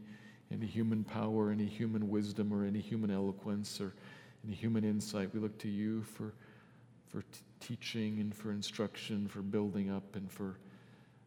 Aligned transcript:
any 0.51 0.65
human 0.65 1.03
power, 1.03 1.51
any 1.51 1.67
human 1.67 2.09
wisdom, 2.09 2.51
or 2.51 2.65
any 2.65 2.79
human 2.79 3.11
eloquence, 3.11 3.79
or 3.79 3.93
any 4.43 4.55
human 4.55 4.83
insight. 4.83 5.35
We 5.35 5.39
look 5.39 5.59
to 5.59 5.69
you 5.69 6.01
for, 6.01 6.33
for 7.09 7.21
t- 7.21 7.27
teaching 7.59 8.21
and 8.21 8.33
for 8.33 8.51
instruction, 8.51 9.27
for 9.27 9.43
building 9.43 9.91
up, 9.91 10.15
and 10.15 10.31
for 10.31 10.57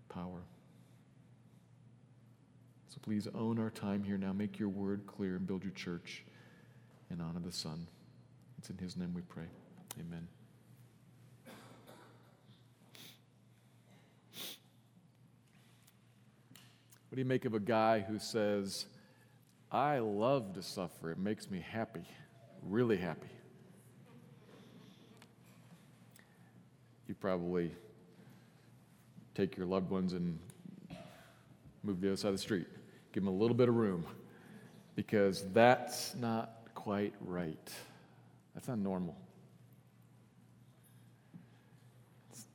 power. 0.08 0.40
Please 3.06 3.28
own 3.36 3.60
our 3.60 3.70
time 3.70 4.02
here 4.02 4.18
now. 4.18 4.32
Make 4.32 4.58
your 4.58 4.68
word 4.68 5.06
clear 5.06 5.36
and 5.36 5.46
build 5.46 5.62
your 5.62 5.72
church 5.74 6.24
and 7.08 7.22
honor 7.22 7.38
the 7.38 7.52
Son. 7.52 7.86
It's 8.58 8.68
in 8.68 8.78
his 8.78 8.96
name 8.96 9.14
we 9.14 9.22
pray. 9.22 9.44
Amen. 10.00 10.26
What 17.08 17.14
do 17.14 17.20
you 17.20 17.24
make 17.24 17.44
of 17.44 17.54
a 17.54 17.60
guy 17.60 18.00
who 18.00 18.18
says, 18.18 18.86
I 19.70 20.00
love 20.00 20.54
to 20.54 20.62
suffer? 20.62 21.12
It 21.12 21.18
makes 21.18 21.48
me 21.48 21.64
happy, 21.64 22.08
really 22.64 22.96
happy. 22.96 23.30
You 27.06 27.14
probably 27.14 27.70
take 29.36 29.56
your 29.56 29.66
loved 29.66 29.90
ones 29.90 30.12
and 30.12 30.40
move 31.84 31.98
to 31.98 32.00
the 32.00 32.08
other 32.08 32.16
side 32.16 32.28
of 32.30 32.34
the 32.34 32.42
street. 32.42 32.66
Give 33.16 33.24
them 33.24 33.32
a 33.32 33.38
little 33.38 33.56
bit 33.56 33.70
of 33.70 33.74
room 33.74 34.04
because 34.94 35.42
that's 35.54 36.14
not 36.16 36.50
quite 36.74 37.14
right. 37.22 37.72
That's 38.54 38.68
not 38.68 38.76
normal. 38.76 39.16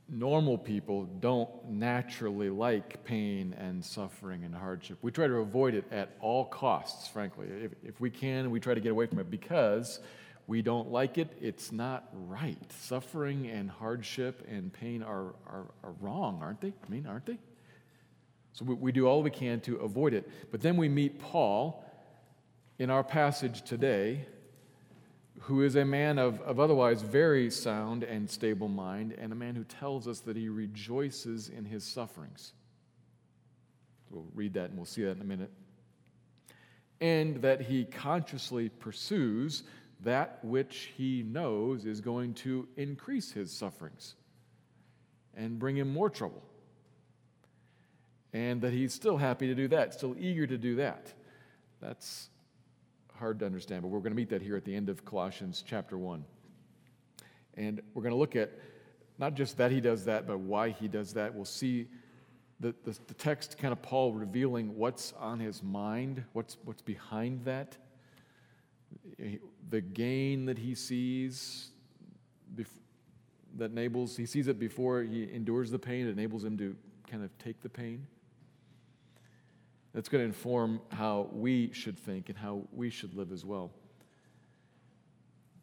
Normal 0.07 0.59
people 0.59 1.05
don't 1.05 1.49
naturally 1.67 2.51
like 2.51 3.03
pain 3.03 3.55
and 3.57 3.83
suffering 3.83 4.43
and 4.43 4.53
hardship. 4.53 4.99
We 5.01 5.09
try 5.09 5.25
to 5.25 5.37
avoid 5.37 5.73
it 5.73 5.85
at 5.91 6.15
all 6.19 6.45
costs, 6.45 7.07
frankly. 7.07 7.47
If, 7.47 7.71
if 7.83 7.99
we 7.99 8.11
can, 8.11 8.51
we 8.51 8.59
try 8.59 8.75
to 8.75 8.81
get 8.81 8.91
away 8.91 9.07
from 9.07 9.17
it 9.17 9.31
because 9.31 9.99
we 10.45 10.61
don't 10.61 10.91
like 10.91 11.17
it. 11.17 11.35
It's 11.41 11.71
not 11.71 12.07
right. 12.13 12.71
Suffering 12.81 13.47
and 13.47 13.67
hardship 13.67 14.45
and 14.47 14.71
pain 14.71 15.01
are, 15.01 15.33
are, 15.47 15.65
are 15.83 15.93
wrong, 15.99 16.37
aren't 16.43 16.61
they? 16.61 16.67
I 16.85 16.91
mean, 16.91 17.07
aren't 17.07 17.25
they? 17.25 17.39
So 18.53 18.65
we, 18.65 18.75
we 18.75 18.91
do 18.91 19.07
all 19.07 19.23
we 19.23 19.29
can 19.29 19.59
to 19.61 19.77
avoid 19.77 20.13
it. 20.13 20.29
But 20.51 20.61
then 20.61 20.77
we 20.77 20.89
meet 20.89 21.19
Paul 21.19 21.85
in 22.79 22.89
our 22.89 23.03
passage 23.03 23.61
today, 23.61 24.25
who 25.41 25.63
is 25.63 25.75
a 25.75 25.85
man 25.85 26.17
of, 26.17 26.41
of 26.41 26.59
otherwise 26.59 27.01
very 27.01 27.49
sound 27.49 28.03
and 28.03 28.29
stable 28.29 28.67
mind, 28.67 29.13
and 29.17 29.31
a 29.31 29.35
man 29.35 29.55
who 29.55 29.63
tells 29.63 30.07
us 30.07 30.19
that 30.21 30.35
he 30.35 30.49
rejoices 30.49 31.49
in 31.49 31.65
his 31.65 31.83
sufferings. 31.83 32.53
We'll 34.09 34.27
read 34.35 34.53
that 34.55 34.69
and 34.69 34.77
we'll 34.77 34.85
see 34.85 35.03
that 35.03 35.11
in 35.11 35.21
a 35.21 35.25
minute. 35.25 35.51
And 36.99 37.37
that 37.41 37.61
he 37.61 37.85
consciously 37.85 38.69
pursues 38.69 39.63
that 40.01 40.43
which 40.43 40.91
he 40.97 41.23
knows 41.23 41.85
is 41.85 42.01
going 42.01 42.33
to 42.33 42.67
increase 42.75 43.31
his 43.31 43.51
sufferings 43.51 44.15
and 45.35 45.57
bring 45.57 45.77
him 45.77 45.91
more 45.91 46.09
trouble 46.09 46.43
and 48.33 48.61
that 48.61 48.73
he's 48.73 48.93
still 48.93 49.17
happy 49.17 49.47
to 49.47 49.55
do 49.55 49.67
that, 49.69 49.93
still 49.93 50.15
eager 50.17 50.47
to 50.47 50.57
do 50.57 50.75
that. 50.77 51.13
That's 51.81 52.29
hard 53.15 53.39
to 53.39 53.45
understand, 53.45 53.81
but 53.81 53.89
we're 53.89 53.99
going 53.99 54.11
to 54.11 54.17
meet 54.17 54.29
that 54.29 54.41
here 54.41 54.55
at 54.55 54.65
the 54.65 54.75
end 54.75 54.89
of 54.89 55.03
Colossians 55.03 55.63
chapter 55.65 55.97
1. 55.97 56.23
And 57.55 57.81
we're 57.93 58.03
going 58.03 58.13
to 58.13 58.19
look 58.19 58.35
at 58.35 58.51
not 59.17 59.35
just 59.35 59.57
that 59.57 59.71
he 59.71 59.81
does 59.81 60.05
that, 60.05 60.25
but 60.25 60.39
why 60.39 60.69
he 60.69 60.87
does 60.87 61.13
that. 61.13 61.33
We'll 61.35 61.45
see 61.45 61.87
the, 62.59 62.73
the, 62.83 62.97
the 63.07 63.13
text, 63.15 63.57
kind 63.57 63.71
of 63.71 63.81
Paul 63.81 64.13
revealing 64.13 64.75
what's 64.77 65.13
on 65.19 65.39
his 65.39 65.61
mind, 65.61 66.23
what's, 66.33 66.57
what's 66.63 66.81
behind 66.81 67.43
that, 67.45 67.77
the 69.69 69.81
gain 69.81 70.45
that 70.45 70.57
he 70.57 70.75
sees 70.75 71.67
that 73.57 73.71
enables, 73.71 74.15
he 74.15 74.25
sees 74.25 74.47
it 74.47 74.57
before 74.57 75.03
he 75.03 75.29
endures 75.31 75.71
the 75.71 75.79
pain, 75.79 76.07
it 76.07 76.11
enables 76.11 76.43
him 76.43 76.57
to 76.57 76.75
kind 77.09 77.21
of 77.23 77.37
take 77.37 77.61
the 77.61 77.69
pain 77.69 78.07
that's 79.93 80.09
going 80.09 80.21
to 80.21 80.27
inform 80.27 80.81
how 80.91 81.29
we 81.31 81.71
should 81.73 81.97
think 81.97 82.29
and 82.29 82.37
how 82.37 82.63
we 82.71 82.89
should 82.89 83.13
live 83.13 83.31
as 83.31 83.43
well. 83.43 83.71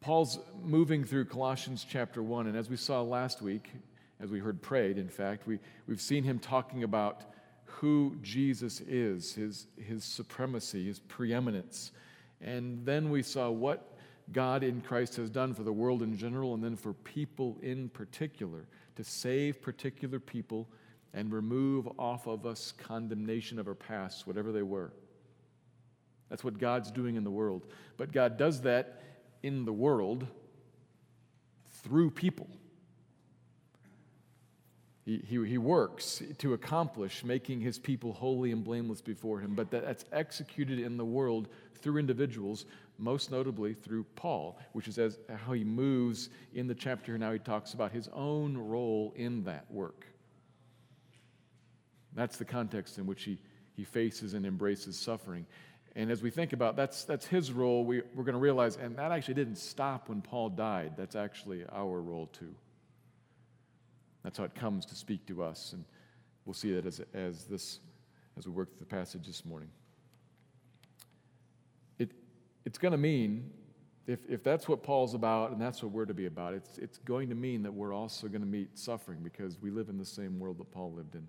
Paul's 0.01 0.39
moving 0.63 1.03
through 1.03 1.25
Colossians 1.25 1.85
chapter 1.87 2.23
1, 2.23 2.47
and 2.47 2.55
as 2.55 2.69
we 2.69 2.77
saw 2.77 3.01
last 3.01 3.41
week, 3.41 3.69
as 4.19 4.29
we 4.29 4.39
heard 4.39 4.61
prayed, 4.61 4.97
in 4.97 5.09
fact, 5.09 5.45
we, 5.45 5.59
we've 5.87 6.01
seen 6.01 6.23
him 6.23 6.39
talking 6.39 6.83
about 6.83 7.23
who 7.65 8.17
Jesus 8.21 8.81
is, 8.81 9.33
his, 9.33 9.67
his 9.77 10.03
supremacy, 10.03 10.85
his 10.85 10.99
preeminence. 10.99 11.91
And 12.41 12.85
then 12.85 13.09
we 13.09 13.23
saw 13.23 13.49
what 13.49 13.97
God 14.31 14.63
in 14.63 14.81
Christ 14.81 15.15
has 15.17 15.29
done 15.29 15.53
for 15.53 15.63
the 15.63 15.73
world 15.73 16.01
in 16.01 16.17
general 16.17 16.53
and 16.53 16.63
then 16.63 16.75
for 16.75 16.93
people 16.93 17.57
in 17.61 17.89
particular, 17.89 18.65
to 18.95 19.03
save 19.03 19.61
particular 19.61 20.19
people 20.19 20.67
and 21.13 21.31
remove 21.31 21.87
off 21.97 22.27
of 22.27 22.45
us 22.45 22.73
condemnation 22.77 23.59
of 23.59 23.67
our 23.67 23.75
past, 23.75 24.27
whatever 24.27 24.51
they 24.51 24.61
were. 24.61 24.91
That's 26.29 26.43
what 26.43 26.59
God's 26.59 26.91
doing 26.91 27.15
in 27.15 27.23
the 27.23 27.31
world. 27.31 27.65
But 27.97 28.11
God 28.11 28.37
does 28.37 28.61
that 28.61 29.01
in 29.41 29.65
the 29.65 29.73
world 29.73 30.27
through 31.83 32.11
people. 32.11 32.47
He, 35.05 35.23
he, 35.25 35.43
he, 35.47 35.57
works 35.57 36.21
to 36.37 36.53
accomplish 36.53 37.23
making 37.23 37.61
his 37.61 37.79
people 37.79 38.13
holy 38.13 38.51
and 38.51 38.63
blameless 38.63 39.01
before 39.01 39.39
him, 39.39 39.55
but 39.55 39.71
that, 39.71 39.83
that's 39.83 40.05
executed 40.11 40.77
in 40.77 40.97
the 40.97 41.05
world 41.05 41.47
through 41.81 41.97
individuals, 41.97 42.65
most 42.99 43.31
notably 43.31 43.73
through 43.73 44.03
Paul, 44.15 44.59
which 44.73 44.87
is 44.87 44.99
as, 44.99 45.17
how 45.43 45.53
he 45.53 45.63
moves 45.63 46.29
in 46.53 46.67
the 46.67 46.75
chapter 46.75 47.17
now. 47.17 47.31
He 47.31 47.39
talks 47.39 47.73
about 47.73 47.91
his 47.91 48.07
own 48.13 48.55
role 48.55 49.13
in 49.15 49.43
that 49.45 49.65
work. 49.71 50.05
That's 52.13 52.37
the 52.37 52.45
context 52.45 52.97
in 52.97 53.05
which 53.05 53.23
he, 53.23 53.39
he 53.75 53.83
faces 53.83 54.33
and 54.33 54.45
embraces 54.45 54.97
suffering. 54.97 55.45
And 55.95 56.11
as 56.11 56.21
we 56.21 56.29
think 56.29 56.53
about 56.53 56.75
that's 56.75 57.03
that's 57.03 57.25
his 57.25 57.51
role, 57.51 57.83
we, 57.83 58.01
we're 58.13 58.23
going 58.23 58.33
to 58.33 58.39
realize, 58.39 58.77
and 58.77 58.95
that 58.97 59.11
actually 59.11 59.33
didn't 59.33 59.57
stop 59.57 60.09
when 60.09 60.21
Paul 60.21 60.49
died. 60.49 60.93
That's 60.95 61.15
actually 61.15 61.65
our 61.71 61.99
role 61.99 62.27
too. 62.27 62.53
That's 64.23 64.37
how 64.37 64.43
it 64.43 64.53
comes 64.53 64.85
to 64.87 64.95
speak 64.95 65.25
to 65.27 65.43
us, 65.43 65.73
and 65.73 65.83
we'll 66.45 66.53
see 66.53 66.73
that 66.73 66.85
as 66.85 67.01
as 67.13 67.45
this 67.45 67.79
as 68.37 68.45
we 68.45 68.53
work 68.53 68.69
through 68.69 68.79
the 68.81 68.95
passage 68.95 69.25
this 69.25 69.43
morning. 69.43 69.69
It 71.97 72.11
it's 72.65 72.77
going 72.77 72.91
to 72.91 72.97
mean 72.97 73.49
if, 74.09 74.19
if 74.27 74.43
that's 74.43 74.67
what 74.67 74.81
Paul's 74.81 75.13
about 75.13 75.51
and 75.51 75.61
that's 75.61 75.83
what 75.83 75.91
we're 75.91 76.05
to 76.05 76.15
be 76.15 76.25
about, 76.25 76.55
it's, 76.55 76.79
it's 76.79 76.97
going 76.97 77.29
to 77.29 77.35
mean 77.35 77.61
that 77.61 77.71
we're 77.71 77.93
also 77.93 78.27
going 78.27 78.41
to 78.41 78.47
meet 78.47 78.75
suffering 78.75 79.19
because 79.21 79.61
we 79.61 79.69
live 79.69 79.87
in 79.87 79.99
the 79.99 80.05
same 80.05 80.39
world 80.39 80.57
that 80.57 80.71
Paul 80.71 80.93
lived 80.93 81.13
in. 81.13 81.27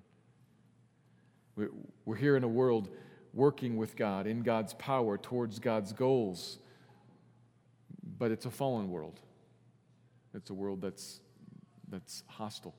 We're, 2.04 2.16
here 2.16 2.36
in 2.36 2.44
a 2.44 2.48
world 2.48 2.88
working 3.32 3.76
with 3.76 3.96
God, 3.96 4.26
in 4.26 4.42
God's 4.42 4.74
power, 4.74 5.16
towards 5.18 5.58
God's 5.58 5.92
goals, 5.92 6.58
but 8.18 8.30
it's 8.30 8.46
a 8.46 8.50
fallen 8.50 8.90
world. 8.90 9.20
It's 10.34 10.50
a 10.50 10.54
world 10.54 10.80
that's, 10.80 11.20
that's 11.88 12.22
hostile. 12.26 12.74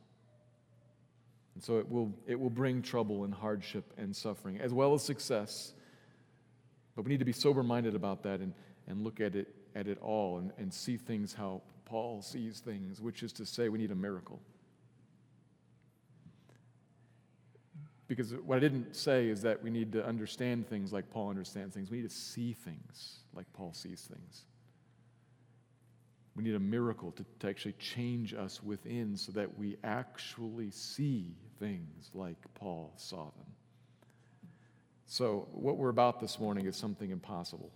And 1.56 1.64
so 1.64 1.80
it 1.80 1.90
will, 1.90 2.14
it 2.28 2.40
will 2.40 2.50
bring 2.50 2.82
trouble 2.82 3.24
and 3.24 3.34
hardship 3.34 3.94
and 3.98 4.16
suffering, 4.16 4.60
as 4.60 4.74
well 4.74 4.94
as 4.94 5.04
success. 5.04 5.74
But 6.96 7.06
we 7.06 7.10
need 7.10 7.20
to 7.20 7.26
be 7.26 7.34
sober 7.34 7.64
minded 7.64 7.96
about 7.96 8.24
that 8.24 8.40
and, 8.40 8.54
and 8.88 9.04
look 9.04 9.20
at 9.20 9.36
it 9.36 9.56
at 9.76 9.88
it 9.88 9.98
all 10.02 10.38
and, 10.38 10.52
and 10.58 10.74
see 10.74 10.98
things 10.98 11.34
how 11.34 11.62
Paul 11.86 12.22
sees 12.22 12.60
things, 12.60 13.02
which 13.02 13.24
is 13.24 13.34
to 13.34 13.46
say, 13.46 13.70
we 13.70 13.78
need 13.78 13.92
a 13.92 13.96
miracle. 13.96 14.42
Because 18.12 18.34
what 18.34 18.58
I 18.58 18.60
didn't 18.60 18.94
say 18.94 19.30
is 19.30 19.42
that 19.44 19.64
we 19.64 19.70
need 19.70 19.94
to 19.94 20.06
understand 20.06 20.68
things 20.68 20.92
like 20.92 21.10
Paul 21.12 21.30
understands 21.30 21.74
things. 21.74 21.90
We 21.90 22.02
need 22.02 22.10
to 22.10 22.14
see 22.14 22.52
things 22.52 23.20
like 23.34 23.46
Paul 23.54 23.72
sees 23.72 24.02
things. 24.02 24.44
We 26.36 26.44
need 26.44 26.56
a 26.56 26.60
miracle 26.60 27.14
to, 27.14 27.26
to 27.40 27.48
actually 27.48 27.76
change 27.80 28.34
us 28.34 28.62
within 28.62 29.16
so 29.16 29.32
that 29.32 29.58
we 29.58 29.78
actually 29.86 30.72
see 30.72 31.38
things 31.58 32.12
like 32.14 32.36
Paul 32.54 32.92
saw 32.98 33.24
them. 33.24 33.48
So, 35.06 35.48
what 35.54 35.78
we're 35.78 35.88
about 35.88 36.20
this 36.20 36.38
morning 36.38 36.66
is 36.66 36.76
something 36.76 37.12
impossible. 37.12 37.72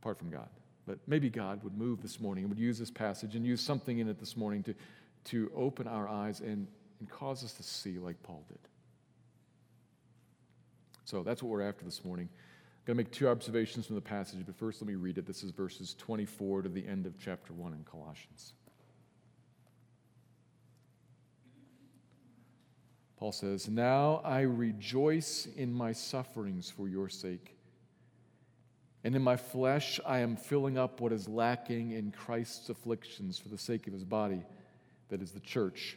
apart 0.00 0.18
from 0.18 0.30
God. 0.30 0.48
But 0.86 1.00
maybe 1.06 1.28
God 1.28 1.62
would 1.62 1.76
move 1.76 2.00
this 2.00 2.20
morning 2.20 2.44
and 2.44 2.50
would 2.50 2.58
use 2.58 2.78
this 2.78 2.90
passage 2.90 3.34
and 3.34 3.44
use 3.44 3.60
something 3.60 3.98
in 3.98 4.08
it 4.08 4.18
this 4.18 4.34
morning 4.34 4.62
to, 4.62 4.74
to 5.24 5.52
open 5.54 5.86
our 5.86 6.08
eyes 6.08 6.40
and, 6.40 6.68
and 7.00 7.08
cause 7.08 7.44
us 7.44 7.52
to 7.54 7.62
see 7.62 7.98
like 7.98 8.22
Paul 8.22 8.44
did. 8.48 8.58
So 11.04 11.22
that's 11.22 11.42
what 11.42 11.50
we're 11.50 11.62
after 11.62 11.84
this 11.84 12.04
morning. 12.04 12.28
I'm 12.32 12.94
going 12.94 12.96
to 12.96 13.04
make 13.04 13.12
two 13.12 13.28
observations 13.28 13.86
from 13.86 13.96
the 13.96 14.02
passage, 14.02 14.40
but 14.44 14.56
first 14.56 14.80
let 14.80 14.88
me 14.88 14.94
read 14.94 15.18
it. 15.18 15.26
This 15.26 15.42
is 15.42 15.50
verses 15.50 15.94
24 15.98 16.62
to 16.62 16.68
the 16.68 16.86
end 16.86 17.06
of 17.06 17.18
chapter 17.18 17.52
1 17.52 17.72
in 17.72 17.84
Colossians. 17.84 18.54
Paul 23.16 23.32
says, 23.32 23.68
Now 23.68 24.20
I 24.24 24.42
rejoice 24.42 25.46
in 25.56 25.72
my 25.72 25.92
sufferings 25.92 26.70
for 26.70 26.88
your 26.88 27.08
sake 27.08 27.56
and 29.06 29.14
in 29.14 29.22
my 29.22 29.36
flesh, 29.36 30.00
I 30.04 30.18
am 30.18 30.34
filling 30.34 30.76
up 30.76 31.00
what 31.00 31.12
is 31.12 31.28
lacking 31.28 31.92
in 31.92 32.10
Christ's 32.10 32.70
afflictions 32.70 33.38
for 33.38 33.48
the 33.48 33.56
sake 33.56 33.86
of 33.86 33.92
his 33.92 34.02
body, 34.02 34.42
that 35.10 35.22
is 35.22 35.30
the 35.30 35.38
church, 35.38 35.96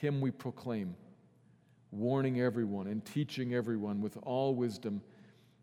Him 0.00 0.20
we 0.20 0.30
proclaim, 0.30 0.94
warning 1.90 2.40
everyone 2.40 2.86
and 2.86 3.04
teaching 3.04 3.54
everyone 3.54 4.00
with 4.00 4.18
all 4.22 4.54
wisdom, 4.54 5.00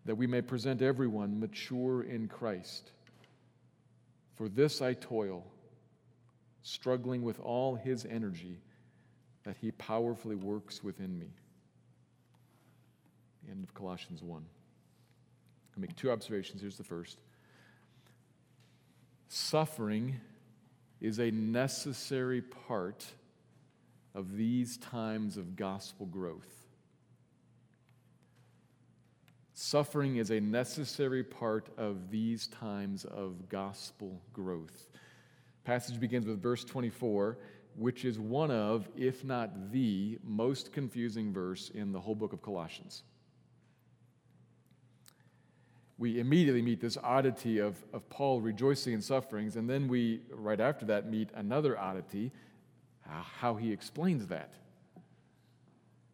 that 0.06 0.15
we 0.15 0.27
may 0.27 0.41
present 0.41 0.81
everyone 0.81 1.39
mature 1.39 2.03
in 2.03 2.27
Christ. 2.27 2.91
For 4.35 4.50
this 4.50 4.81
I 4.81 4.94
toil, 4.94 5.45
struggling 6.63 7.21
with 7.21 7.39
all 7.39 7.75
his 7.75 8.06
energy 8.06 8.59
that 9.44 9.57
he 9.62 9.71
powerfully 9.71 10.35
works 10.35 10.83
within 10.83 11.18
me. 11.19 11.27
End 13.50 13.63
of 13.63 13.74
Colossians 13.74 14.24
1. 14.24 14.44
I'll 15.75 15.81
make 15.81 15.95
two 15.95 16.12
observations. 16.12 16.62
Here's 16.62 16.77
the 16.77 16.83
first 16.83 17.19
Suffering 19.27 20.15
is 21.01 21.19
a 21.19 21.31
necessary 21.31 22.41
part 22.41 23.06
of 24.13 24.36
these 24.38 24.77
times 24.77 25.38
of 25.38 25.56
gospel 25.56 26.06
growth. 26.06 26.65
Suffering 29.54 30.18
is 30.18 30.31
a 30.31 30.39
necessary 30.39 31.24
part 31.24 31.69
of 31.77 32.10
these 32.10 32.48
times 32.48 33.06
of 33.06 33.50
gospel 33.50 34.21
growth. 34.33 34.89
Passage 35.63 36.00
begins 36.00 36.25
with 36.25 36.42
verse 36.42 36.63
24, 36.63 37.38
which 37.75 38.04
is 38.04 38.19
one 38.19 38.51
of, 38.51 38.89
if 38.98 39.24
not 39.24 39.71
the, 39.71 40.18
most 40.24 40.74
confusing 40.74 41.31
verse 41.31 41.69
in 41.69 41.92
the 41.92 42.00
whole 42.00 42.16
book 42.16 42.33
of 42.33 42.42
Colossians 42.42 43.04
we 45.98 46.19
immediately 46.19 46.62
meet 46.62 46.81
this 46.81 46.98
oddity 47.01 47.59
of, 47.59 47.81
of 47.94 48.09
Paul 48.09 48.42
rejoicing 48.42 48.94
in 48.94 49.01
sufferings, 49.01 49.56
and 49.56 49.69
then 49.69 49.88
we, 49.88 50.21
right 50.31 50.59
after 50.59 50.86
that, 50.88 51.09
meet 51.09 51.30
another 51.33 51.80
oddity 51.80 52.31
how 53.06 53.56
he 53.56 53.72
explains 53.72 54.28
that. 54.28 54.54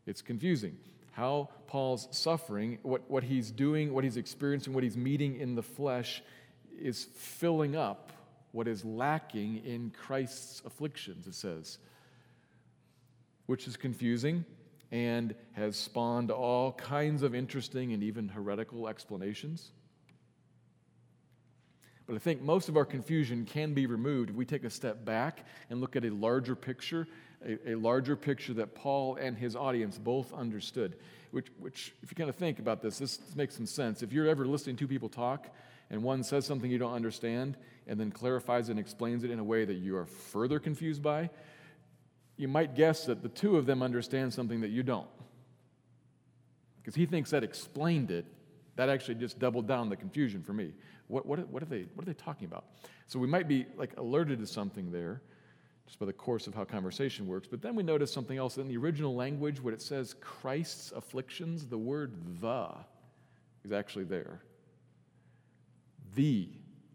It's 0.06 0.22
confusing. 0.22 0.78
How 1.12 1.50
Paul's 1.68 2.08
suffering, 2.12 2.80
what, 2.82 3.10
what 3.10 3.24
he's 3.24 3.52
doing, 3.52 3.94
what 3.94 4.04
he's 4.04 4.18
experiencing, 4.18 4.74
what 4.74 4.84
he's 4.84 4.98
meeting 4.98 5.40
in 5.40 5.56
the 5.56 5.64
flesh, 5.64 6.24
is 6.80 7.08
filling 7.16 7.76
up 7.76 8.12
what 8.52 8.68
is 8.68 8.84
lacking 8.84 9.64
in 9.66 9.92
Christ's 9.92 10.62
afflictions, 10.66 11.28
it 11.28 11.36
says, 11.36 11.78
which 13.46 13.68
is 13.68 13.78
confusing 13.78 14.46
and 14.92 15.36
has 15.54 15.76
spawned 15.78 16.32
all 16.32 16.72
kinds 16.72 17.22
of 17.22 17.36
interesting 17.36 17.94
and 17.94 18.02
even 18.02 18.28
heretical 18.28 18.88
explanations. 18.88 19.72
But 22.10 22.16
I 22.16 22.20
think 22.20 22.42
most 22.42 22.70
of 22.70 22.76
our 22.76 22.86
confusion 22.86 23.46
can 23.46 23.76
be 23.76 23.86
removed 23.86 24.32
if 24.32 24.36
we 24.36 24.44
take 24.44 24.64
a 24.64 24.70
step 24.72 25.06
back 25.06 25.46
and 25.70 25.80
look 25.80 25.96
at 25.96 26.04
a 26.04 26.10
larger 26.10 26.56
picture, 26.56 27.08
a, 27.46 27.74
a 27.74 27.76
larger 27.76 28.16
picture 28.16 28.52
that 28.56 28.74
Paul 28.74 29.18
and 29.18 29.38
his 29.38 29.56
audience 29.56 30.00
both 30.00 30.34
understood. 30.34 30.96
Which, 31.30 31.50
which, 31.60 31.94
if 32.02 32.10
you 32.10 32.16
kind 32.16 32.28
of 32.28 32.36
think 32.36 32.58
about 32.58 32.82
this, 32.82 32.98
this 32.98 33.20
makes 33.36 33.56
some 33.56 33.68
sense. 33.68 34.02
If 34.02 34.12
you're 34.12 34.28
ever 34.28 34.48
listening 34.48 34.76
to 34.78 34.88
people 34.88 35.08
talk 35.08 35.54
and 35.92 36.02
one 36.02 36.24
says 36.24 36.48
something 36.48 36.72
you 36.72 36.80
don't 36.80 36.96
understand 36.96 37.58
and 37.86 38.00
then 38.00 38.10
clarifies 38.10 38.70
and 38.70 38.80
explains 38.80 39.24
it 39.24 39.30
in 39.30 39.38
a 39.38 39.44
way 39.44 39.64
that 39.66 39.76
you 39.76 39.96
are 39.96 40.08
further 40.08 40.58
confused 40.58 41.04
by, 41.04 41.30
you 42.38 42.48
might 42.48 42.74
guess 42.74 43.06
that 43.06 43.22
the 43.22 43.30
two 43.30 43.56
of 43.56 43.68
them 43.68 43.84
understand 43.84 44.34
something 44.34 44.62
that 44.62 44.72
you 44.72 44.82
don't. 44.82 45.10
Because 46.82 46.96
he 46.96 47.06
thinks 47.06 47.30
that 47.30 47.44
explained 47.44 48.10
it. 48.10 48.26
That 48.78 48.90
actually 48.90 49.16
just 49.16 49.38
doubled 49.38 49.68
down 49.68 49.90
the 49.90 49.98
confusion 49.98 50.42
for 50.42 50.54
me. 50.54 50.72
What, 51.10 51.26
what, 51.26 51.46
what, 51.50 51.62
are 51.62 51.66
they, 51.66 51.86
what 51.94 52.08
are 52.08 52.12
they 52.12 52.14
talking 52.14 52.46
about? 52.46 52.64
So 53.08 53.20
we 53.20 53.28
might 53.28 53.48
be 53.48 53.66
like 53.76 53.98
alerted 53.98 54.40
to 54.40 54.48
something 54.48 54.92
there 54.92 55.22
just 55.86 56.00
by 56.00 56.06
the 56.06 56.14
course 56.14 56.48
of 56.48 56.56
how 56.56 56.64
conversation 56.64 57.28
works. 57.28 57.48
But 57.48 57.62
then 57.62 57.76
we 57.76 57.84
notice 57.84 58.14
something 58.14 58.38
else 58.38 58.58
in 58.58 58.68
the 58.68 58.78
original 58.78 59.16
language, 59.16 59.60
when 59.60 59.74
it 59.74 59.82
says 59.82 60.16
Christ's 60.22 60.94
afflictions, 60.94 61.66
the 61.66 61.78
word 61.78 62.14
the 62.40 62.70
is 63.66 63.74
actually 63.74 64.06
there. 64.06 64.40
The 66.16 66.48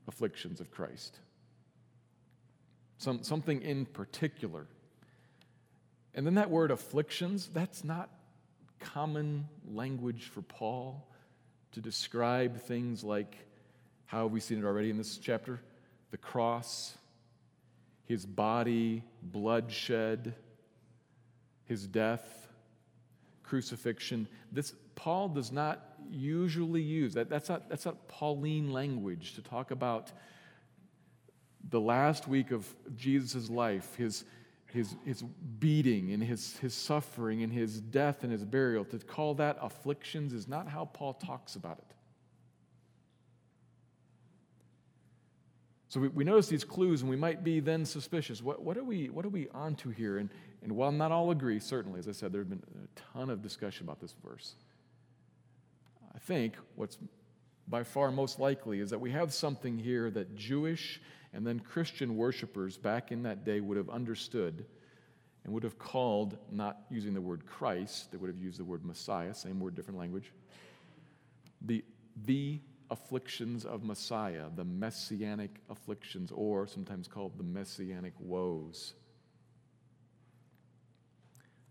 afflictions 0.08 0.60
of 0.60 0.70
Christ. 0.70 1.18
Some, 2.98 3.22
something 3.22 3.60
in 3.60 3.84
particular 3.84 4.66
and 6.14 6.24
then 6.24 6.34
that 6.34 6.50
word 6.50 6.70
afflictions, 6.70 7.48
that's 7.52 7.82
not 7.82 8.08
common 8.78 9.48
language 9.66 10.24
for 10.24 10.42
Paul 10.42 11.06
to 11.72 11.80
describe 11.80 12.60
things 12.60 13.02
like 13.02 13.36
how 14.06 14.22
have 14.24 14.32
we 14.32 14.40
seen 14.40 14.58
it 14.58 14.64
already 14.64 14.90
in 14.90 14.96
this 14.96 15.16
chapter? 15.18 15.60
The 16.10 16.16
cross, 16.16 16.96
his 18.04 18.26
body, 18.26 19.02
bloodshed, 19.22 20.34
his 21.64 21.86
death, 21.86 22.48
crucifixion. 23.42 24.28
This 24.52 24.74
Paul 24.94 25.28
does 25.28 25.50
not 25.50 25.96
usually 26.10 26.82
use 26.82 27.14
that. 27.14 27.28
That's 27.28 27.48
not 27.48 27.68
that's 27.68 27.84
not 27.84 28.08
Pauline 28.08 28.72
language 28.72 29.34
to 29.34 29.42
talk 29.42 29.70
about 29.70 30.12
the 31.70 31.80
last 31.80 32.28
week 32.28 32.50
of 32.50 32.66
Jesus' 32.94 33.48
life, 33.48 33.94
his 33.96 34.24
his, 34.74 34.96
his 35.04 35.22
beating 35.22 36.12
and 36.12 36.20
his, 36.20 36.56
his 36.56 36.74
suffering 36.74 37.44
and 37.44 37.52
his 37.52 37.80
death 37.80 38.24
and 38.24 38.32
his 38.32 38.44
burial, 38.44 38.84
to 38.86 38.98
call 38.98 39.32
that 39.34 39.56
afflictions 39.60 40.32
is 40.32 40.48
not 40.48 40.66
how 40.66 40.86
Paul 40.86 41.14
talks 41.14 41.54
about 41.54 41.78
it. 41.78 41.93
So 45.94 46.00
we, 46.00 46.08
we 46.08 46.24
notice 46.24 46.48
these 46.48 46.64
clues 46.64 47.02
and 47.02 47.08
we 47.08 47.14
might 47.14 47.44
be 47.44 47.60
then 47.60 47.84
suspicious. 47.84 48.42
What, 48.42 48.64
what, 48.64 48.76
are, 48.76 48.82
we, 48.82 49.10
what 49.10 49.24
are 49.24 49.28
we 49.28 49.46
onto 49.50 49.90
here? 49.90 50.18
And, 50.18 50.28
and 50.60 50.72
while 50.72 50.90
not 50.90 51.12
all 51.12 51.30
agree, 51.30 51.60
certainly, 51.60 52.00
as 52.00 52.08
I 52.08 52.10
said, 52.10 52.32
there 52.32 52.40
have 52.40 52.48
been 52.48 52.64
a 52.82 53.00
ton 53.16 53.30
of 53.30 53.42
discussion 53.42 53.86
about 53.86 54.00
this 54.00 54.12
verse. 54.24 54.56
I 56.12 56.18
think 56.18 56.56
what's 56.74 56.98
by 57.68 57.84
far 57.84 58.10
most 58.10 58.40
likely 58.40 58.80
is 58.80 58.90
that 58.90 58.98
we 58.98 59.12
have 59.12 59.32
something 59.32 59.78
here 59.78 60.10
that 60.10 60.34
Jewish 60.34 61.00
and 61.32 61.46
then 61.46 61.60
Christian 61.60 62.16
worshipers 62.16 62.76
back 62.76 63.12
in 63.12 63.22
that 63.22 63.44
day 63.44 63.60
would 63.60 63.76
have 63.76 63.88
understood 63.88 64.66
and 65.44 65.54
would 65.54 65.62
have 65.62 65.78
called, 65.78 66.36
not 66.50 66.78
using 66.90 67.14
the 67.14 67.20
word 67.20 67.46
Christ, 67.46 68.10
they 68.10 68.18
would 68.18 68.30
have 68.30 68.42
used 68.42 68.58
the 68.58 68.64
word 68.64 68.84
Messiah, 68.84 69.32
same 69.32 69.60
word, 69.60 69.76
different 69.76 70.00
language. 70.00 70.32
The, 71.60 71.84
the 72.24 72.58
afflictions 72.94 73.64
of 73.64 73.82
Messiah, 73.82 74.44
the 74.54 74.64
messianic 74.64 75.60
afflictions, 75.68 76.32
or 76.32 76.66
sometimes 76.66 77.08
called 77.08 77.36
the 77.36 77.44
messianic 77.44 78.14
woes. 78.20 78.94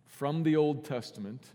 From 0.03 0.43
the 0.43 0.57
Old 0.57 0.83
Testament, 0.83 1.47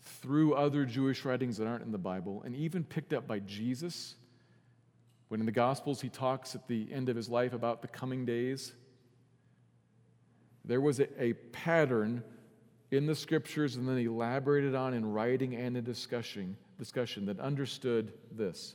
through 0.00 0.54
other 0.54 0.84
Jewish 0.84 1.24
writings 1.24 1.56
that 1.56 1.66
aren't 1.66 1.84
in 1.84 1.90
the 1.90 1.98
Bible, 1.98 2.42
and 2.44 2.54
even 2.54 2.84
picked 2.84 3.12
up 3.12 3.26
by 3.26 3.40
Jesus 3.40 4.14
when 5.28 5.40
in 5.40 5.46
the 5.46 5.52
Gospels 5.52 6.00
he 6.00 6.08
talks 6.08 6.54
at 6.54 6.66
the 6.68 6.88
end 6.92 7.08
of 7.08 7.16
his 7.16 7.28
life 7.28 7.52
about 7.52 7.82
the 7.82 7.88
coming 7.88 8.24
days, 8.24 8.72
there 10.64 10.80
was 10.80 11.00
a, 11.00 11.22
a 11.22 11.32
pattern 11.34 12.22
in 12.90 13.06
the 13.06 13.14
scriptures 13.14 13.76
and 13.76 13.88
then 13.88 13.98
elaborated 13.98 14.74
on 14.74 14.94
in 14.94 15.12
writing 15.12 15.54
and 15.54 15.76
in 15.76 15.84
discussion, 15.84 16.56
discussion 16.80 17.26
that 17.26 17.38
understood 17.38 18.12
this. 18.32 18.74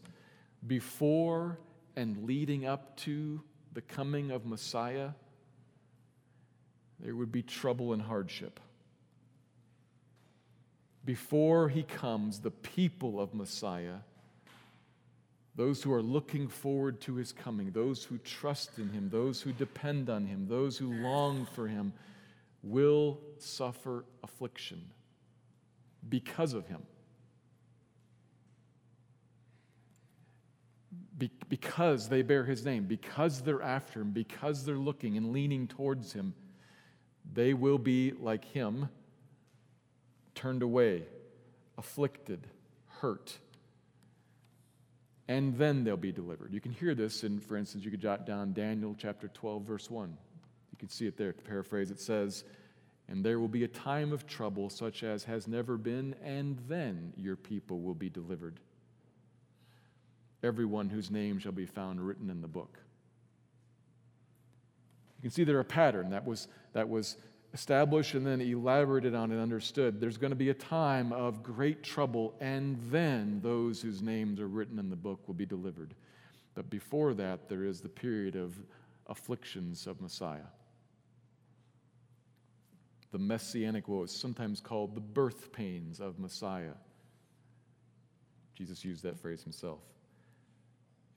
Before 0.65 1.59
and 1.97 2.25
leading 2.25 2.65
up 2.65 2.95
to 2.97 3.41
the 3.73 3.81
coming 3.81 4.31
of 4.31 4.45
Messiah, 4.45 5.09
there 7.01 7.15
would 7.15 7.31
be 7.31 7.41
trouble 7.41 7.91
and 7.91 8.01
hardship. 8.01 8.61
Before 11.03 11.67
he 11.67 11.83
comes, 11.83 12.39
the 12.39 12.51
people 12.51 13.19
of 13.19 13.33
Messiah 13.33 13.97
those 15.55 15.81
who 15.81 15.93
are 15.93 16.01
looking 16.01 16.47
forward 16.49 16.99
to 17.01 17.15
his 17.15 17.31
coming, 17.31 17.71
those 17.71 18.03
who 18.03 18.17
trust 18.19 18.77
in 18.77 18.89
him, 18.89 19.09
those 19.09 19.41
who 19.41 19.53
depend 19.53 20.09
on 20.09 20.25
him, 20.25 20.47
those 20.49 20.77
who 20.77 20.91
long 20.93 21.45
for 21.45 21.67
him, 21.67 21.93
will 22.61 23.19
suffer 23.37 24.03
affliction 24.23 24.81
because 26.09 26.53
of 26.53 26.67
him. 26.67 26.81
Be- 31.17 31.31
because 31.49 32.09
they 32.09 32.21
bear 32.21 32.43
his 32.43 32.65
name, 32.65 32.85
because 32.85 33.41
they're 33.41 33.61
after 33.61 34.01
him, 34.01 34.11
because 34.11 34.65
they're 34.65 34.75
looking 34.75 35.17
and 35.17 35.31
leaning 35.31 35.67
towards 35.67 36.13
him, 36.13 36.33
they 37.33 37.53
will 37.53 37.77
be 37.77 38.11
like 38.11 38.45
him, 38.45 38.89
turned 40.33 40.61
away, 40.61 41.03
afflicted, 41.77 42.47
hurt 42.87 43.37
and 45.27 45.57
then 45.57 45.83
they'll 45.83 45.97
be 45.97 46.11
delivered. 46.11 46.53
You 46.53 46.61
can 46.61 46.71
hear 46.71 46.93
this 46.93 47.23
in, 47.23 47.39
for 47.39 47.57
instance, 47.57 47.83
you 47.83 47.91
could 47.91 48.01
jot 48.01 48.25
down 48.25 48.53
Daniel 48.53 48.95
chapter 48.97 49.27
12, 49.29 49.63
verse 49.63 49.89
1. 49.89 50.09
You 50.09 50.77
can 50.77 50.89
see 50.89 51.07
it 51.07 51.17
there. 51.17 51.33
To 51.33 51.41
paraphrase, 51.41 51.89
it 51.89 51.99
says, 51.99 52.43
And 53.07 53.25
there 53.25 53.39
will 53.39 53.47
be 53.47 53.63
a 53.63 53.67
time 53.67 54.13
of 54.13 54.27
trouble 54.27 54.69
such 54.69 55.03
as 55.03 55.23
has 55.23 55.47
never 55.47 55.77
been, 55.77 56.15
and 56.23 56.59
then 56.67 57.13
your 57.17 57.35
people 57.35 57.79
will 57.79 57.95
be 57.95 58.09
delivered. 58.09 58.59
Everyone 60.45 60.89
whose 60.89 61.09
name 61.09 61.39
shall 61.39 61.51
be 61.51 61.65
found 61.65 61.99
written 61.99 62.29
in 62.29 62.39
the 62.39 62.47
book. 62.47 62.77
You 65.17 65.23
can 65.23 65.31
see 65.31 65.43
there 65.43 65.59
a 65.59 65.65
pattern 65.65 66.11
that 66.11 66.23
was, 66.23 66.47
that 66.73 66.87
was 66.87 67.17
established 67.51 68.13
and 68.13 68.27
then 68.27 68.41
elaborated 68.41 69.15
on 69.15 69.31
and 69.31 69.41
understood. 69.41 69.99
There's 69.99 70.17
going 70.17 70.29
to 70.29 70.35
be 70.35 70.49
a 70.49 70.53
time 70.53 71.11
of 71.11 71.41
great 71.41 71.81
trouble, 71.81 72.35
and 72.39 72.77
then 72.91 73.39
those 73.41 73.81
whose 73.81 74.03
names 74.03 74.39
are 74.39 74.47
written 74.47 74.77
in 74.77 74.91
the 74.91 74.95
book 74.95 75.25
will 75.25 75.33
be 75.33 75.47
delivered. 75.47 75.95
But 76.53 76.69
before 76.69 77.15
that, 77.15 77.49
there 77.49 77.63
is 77.63 77.81
the 77.81 77.89
period 77.89 78.35
of 78.35 78.53
afflictions 79.07 79.87
of 79.87 79.99
Messiah. 79.99 80.51
The 83.11 83.17
messianic 83.17 83.87
woes, 83.87 84.15
sometimes 84.15 84.61
called 84.61 84.93
the 84.93 85.01
birth 85.01 85.51
pains 85.51 85.99
of 85.99 86.19
Messiah. 86.19 86.73
Jesus 88.53 88.85
used 88.85 89.01
that 89.03 89.17
phrase 89.17 89.41
himself. 89.41 89.79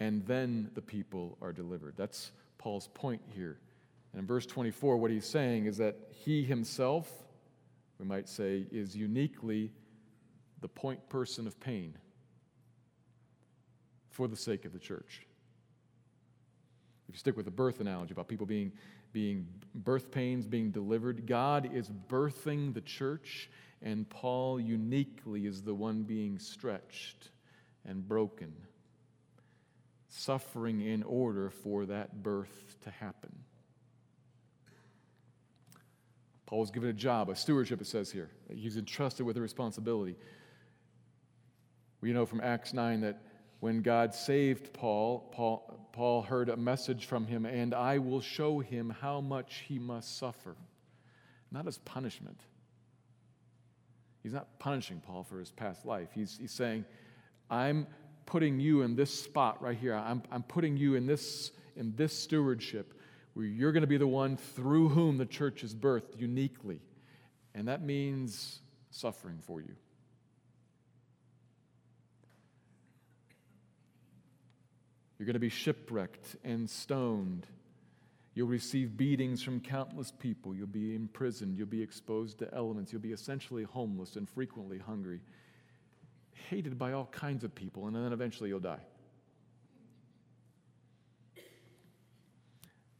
And 0.00 0.24
then 0.26 0.70
the 0.74 0.82
people 0.82 1.36
are 1.42 1.52
delivered. 1.52 1.94
That's 1.96 2.32
Paul's 2.58 2.88
point 2.94 3.22
here. 3.34 3.58
And 4.12 4.20
in 4.20 4.26
verse 4.26 4.46
24, 4.46 4.96
what 4.96 5.10
he's 5.10 5.26
saying 5.26 5.66
is 5.66 5.76
that 5.78 5.96
he 6.10 6.44
himself, 6.44 7.10
we 7.98 8.06
might 8.06 8.28
say, 8.28 8.66
is 8.70 8.96
uniquely 8.96 9.72
the 10.60 10.68
point 10.68 11.08
person 11.08 11.46
of 11.46 11.58
pain 11.60 11.96
for 14.10 14.28
the 14.28 14.36
sake 14.36 14.64
of 14.64 14.72
the 14.72 14.78
church. 14.78 15.26
If 17.08 17.14
you 17.14 17.18
stick 17.18 17.36
with 17.36 17.44
the 17.44 17.50
birth 17.50 17.80
analogy 17.80 18.12
about 18.12 18.28
people 18.28 18.46
being, 18.46 18.72
being 19.12 19.46
birth 19.74 20.10
pains, 20.10 20.46
being 20.46 20.70
delivered, 20.70 21.26
God 21.26 21.70
is 21.72 21.90
birthing 22.08 22.74
the 22.74 22.80
church, 22.80 23.48
and 23.80 24.08
Paul 24.10 24.60
uniquely 24.60 25.46
is 25.46 25.62
the 25.62 25.74
one 25.74 26.02
being 26.02 26.38
stretched 26.38 27.30
and 27.86 28.06
broken, 28.06 28.52
suffering 30.08 30.80
in 30.80 31.02
order 31.02 31.50
for 31.50 31.86
that 31.86 32.22
birth 32.22 32.76
to 32.84 32.90
happen. 32.90 33.32
Paul 36.46 36.60
was 36.60 36.70
given 36.70 36.88
a 36.88 36.94
job, 36.94 37.28
a 37.28 37.36
stewardship, 37.36 37.80
it 37.82 37.86
says 37.86 38.10
here. 38.10 38.30
He's 38.50 38.78
entrusted 38.78 39.26
with 39.26 39.36
a 39.36 39.40
responsibility. 39.40 40.16
We 42.00 42.12
know 42.12 42.24
from 42.24 42.40
Acts 42.40 42.72
9 42.72 43.02
that 43.02 43.20
when 43.60 43.82
God 43.82 44.14
saved 44.14 44.72
Paul, 44.72 45.30
Paul, 45.32 45.88
Paul 45.92 46.22
heard 46.22 46.48
a 46.48 46.56
message 46.56 47.06
from 47.06 47.26
him, 47.26 47.44
and 47.44 47.74
I 47.74 47.98
will 47.98 48.20
show 48.20 48.60
him 48.60 48.94
how 49.00 49.20
much 49.20 49.64
he 49.68 49.78
must 49.78 50.16
suffer. 50.16 50.56
Not 51.50 51.66
as 51.66 51.78
punishment. 51.78 52.40
He's 54.22 54.32
not 54.32 54.58
punishing 54.58 55.00
Paul 55.00 55.24
for 55.24 55.40
his 55.40 55.50
past 55.50 55.84
life. 55.84 56.08
He's, 56.14 56.38
he's 56.40 56.52
saying, 56.52 56.84
I'm 57.50 57.86
putting 58.28 58.60
you 58.60 58.82
in 58.82 58.94
this 58.94 59.10
spot 59.10 59.62
right 59.62 59.76
here. 59.76 59.94
I'm, 59.94 60.22
I'm 60.30 60.42
putting 60.42 60.76
you 60.76 60.96
in 60.96 61.06
this, 61.06 61.50
in 61.76 61.94
this 61.96 62.12
stewardship 62.12 62.92
where 63.32 63.46
you're 63.46 63.72
going 63.72 63.80
to 63.80 63.86
be 63.86 63.96
the 63.96 64.06
one 64.06 64.36
through 64.36 64.90
whom 64.90 65.16
the 65.16 65.24
church 65.24 65.64
is 65.64 65.74
birthed 65.74 66.18
uniquely. 66.18 66.80
And 67.54 67.68
that 67.68 67.82
means 67.82 68.60
suffering 68.90 69.38
for 69.46 69.62
you. 69.62 69.74
You're 75.18 75.26
going 75.26 75.32
to 75.32 75.40
be 75.40 75.48
shipwrecked 75.48 76.36
and 76.44 76.68
stoned. 76.68 77.46
You'll 78.34 78.46
receive 78.46 78.94
beatings 78.96 79.42
from 79.42 79.60
countless 79.60 80.12
people. 80.12 80.54
You'll 80.54 80.66
be 80.66 80.94
imprisoned. 80.94 81.56
You'll 81.56 81.66
be 81.66 81.82
exposed 81.82 82.38
to 82.40 82.54
elements. 82.54 82.92
You'll 82.92 83.00
be 83.00 83.12
essentially 83.12 83.64
homeless 83.64 84.16
and 84.16 84.28
frequently 84.28 84.78
hungry, 84.78 85.20
hated 86.48 86.78
by 86.78 86.92
all 86.92 87.06
kinds 87.06 87.44
of 87.44 87.54
people, 87.54 87.86
and 87.86 87.96
then 87.96 88.12
eventually 88.12 88.48
you'll 88.48 88.60
die. 88.60 88.80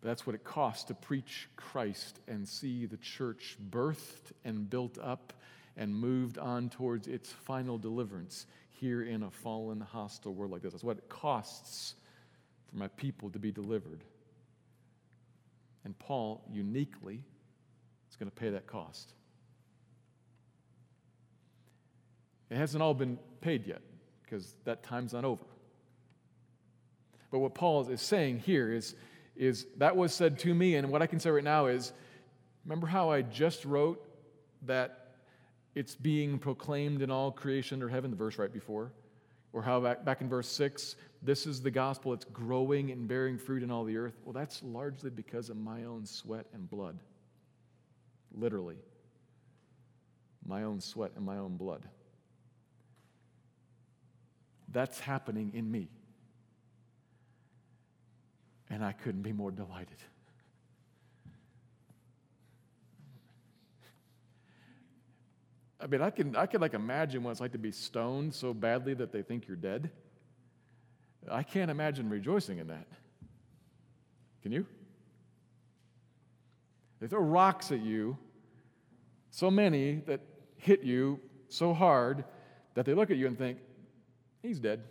But 0.01 0.09
that's 0.09 0.27
what 0.27 0.35
it 0.35 0.45
costs 0.45 0.85
to 0.85 0.95
preach 0.95 1.49
Christ 1.57 2.21
and 2.29 2.49
see 2.49 2.87
the 2.87 2.97
church 2.97 3.57
birthed 3.71 4.33
and 4.45 4.69
built 4.71 4.99
up 4.99 5.33
and 5.77 5.95
moved 5.95 6.39
on 6.39 6.69
towards 6.71 7.09
its 7.09 7.33
final 7.33 7.79
deliverance 7.79 8.47
here 8.81 9.03
in 9.03 9.23
a 9.25 9.31
fallen, 9.31 9.81
hostile 9.81 10.35
world 10.35 10.53
like 10.53 10.63
this. 10.63 10.73
That's 10.73 10.85
what 10.85 10.99
it 10.99 11.09
costs 11.09 11.95
for 12.71 12.77
my 12.77 12.89
people 12.89 13.31
to 13.31 13.39
be 13.39 13.51
delivered. 13.51 14.05
And 15.85 15.99
Paul 15.99 16.45
uniquely 16.51 17.23
is 18.09 18.17
going 18.17 18.31
to 18.31 18.37
pay 18.37 18.51
that 18.51 18.67
cost. 18.67 19.15
It 22.51 22.57
hasn't 22.57 22.83
all 22.83 22.95
been 22.95 23.19
paid 23.41 23.67
yet 23.67 23.83
because 24.23 24.57
that 24.65 24.83
time's 24.83 25.13
not 25.13 25.25
over. 25.25 25.45
But 27.31 27.41
what 27.41 27.55
Paul 27.55 27.89
is 27.89 28.01
saying 28.01 28.41
here 28.41 28.73
is 28.73 28.95
is 29.37 29.67
that 29.77 29.97
was 29.97 30.13
said 30.13 30.39
to 30.41 30.53
me, 30.53 30.75
and 30.75 30.91
what 30.91 31.01
I 31.01 31.07
can 31.07 31.21
say 31.21 31.31
right 31.31 31.45
now 31.45 31.67
is 31.67 31.93
remember 32.65 32.89
how 32.89 33.11
I 33.11 33.23
just 33.23 33.65
wrote 33.65 34.05
that 34.67 35.15
it's 35.75 35.95
being 35.95 36.39
proclaimed 36.39 37.03
in 37.03 37.11
all 37.11 37.31
creation 37.31 37.77
under 37.77 37.89
heaven, 37.89 38.11
the 38.11 38.17
verse 38.17 38.37
right 38.37 38.53
before. 38.53 38.93
Or 39.53 39.63
how 39.63 39.81
back, 39.81 40.05
back 40.05 40.21
in 40.21 40.29
verse 40.29 40.49
6, 40.49 40.97
this 41.23 41.47
is 41.47 41.63
the 41.63 41.71
gospel, 41.71 42.13
it's 42.13 42.25
growing 42.27 42.91
and 42.91 43.09
bearing 43.09 43.39
fruit 43.39 43.63
in 43.63 43.71
all 43.71 43.85
the 43.85 43.97
earth. 43.97 44.19
Well, 44.25 44.33
that's 44.33 44.63
largely 44.63 45.11
because 45.11 45.49
of 45.49 45.57
my 45.57 45.85
own 45.85 46.05
sweat 46.05 46.47
and 46.53 46.69
blood. 46.69 46.99
Literally. 48.33 48.77
My 50.45 50.65
own 50.65 50.81
sweat 50.81 51.13
and 51.17 51.25
my 51.25 51.39
own 51.39 51.57
blood. 51.57 51.89
That's 54.71 55.01
happening 55.01 55.53
in 55.55 55.71
me. 55.71 55.89
And 58.71 58.85
I 58.85 58.93
couldn't 58.93 59.23
be 59.23 59.33
more 59.33 59.51
delighted. 59.51 59.97
I 65.81 65.87
mean, 65.87 66.03
I 66.03 66.11
can, 66.11 66.37
I 66.37 66.47
can 66.47 66.61
like 66.61 66.75
imagine 66.75 67.23
what 67.23 67.31
it's 67.31 67.41
like 67.41 67.53
to 67.53 67.59
be 67.59 67.71
stoned 67.71 68.35
so 68.35 68.53
badly 68.53 68.95
that 68.95 69.13
they 69.13 69.23
think 69.23 69.47
you're 69.47 69.57
dead. 69.57 69.91
I 71.31 71.43
can't 71.43 71.71
imagine 71.71 72.11
rejoicing 72.11 72.59
in 72.59 72.67
that. 72.69 72.87
Can 74.43 74.53
you? 74.53 74.67
They 77.01 77.07
throw 77.07 77.21
rocks 77.21 77.71
at 77.71 77.81
you, 77.81 78.19
so 79.31 79.51
many 79.51 80.03
that 80.07 80.21
hit 80.57 80.83
you 80.83 81.21
so 81.49 81.73
hard 81.73 82.25
that 82.75 82.85
they 82.85 82.95
look 82.95 83.11
at 83.11 83.17
you 83.17 83.27
and 83.27 83.39
think, 83.39 83.59
he's 84.43 84.59
dead. 84.59 84.83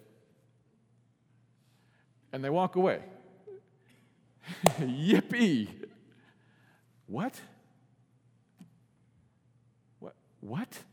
And 2.32 2.44
they 2.44 2.50
walk 2.50 2.75
away. 2.75 3.01
Yippee! 4.80 5.68
What? 7.08 7.39
What? 10.00 10.16
What? 10.42 10.84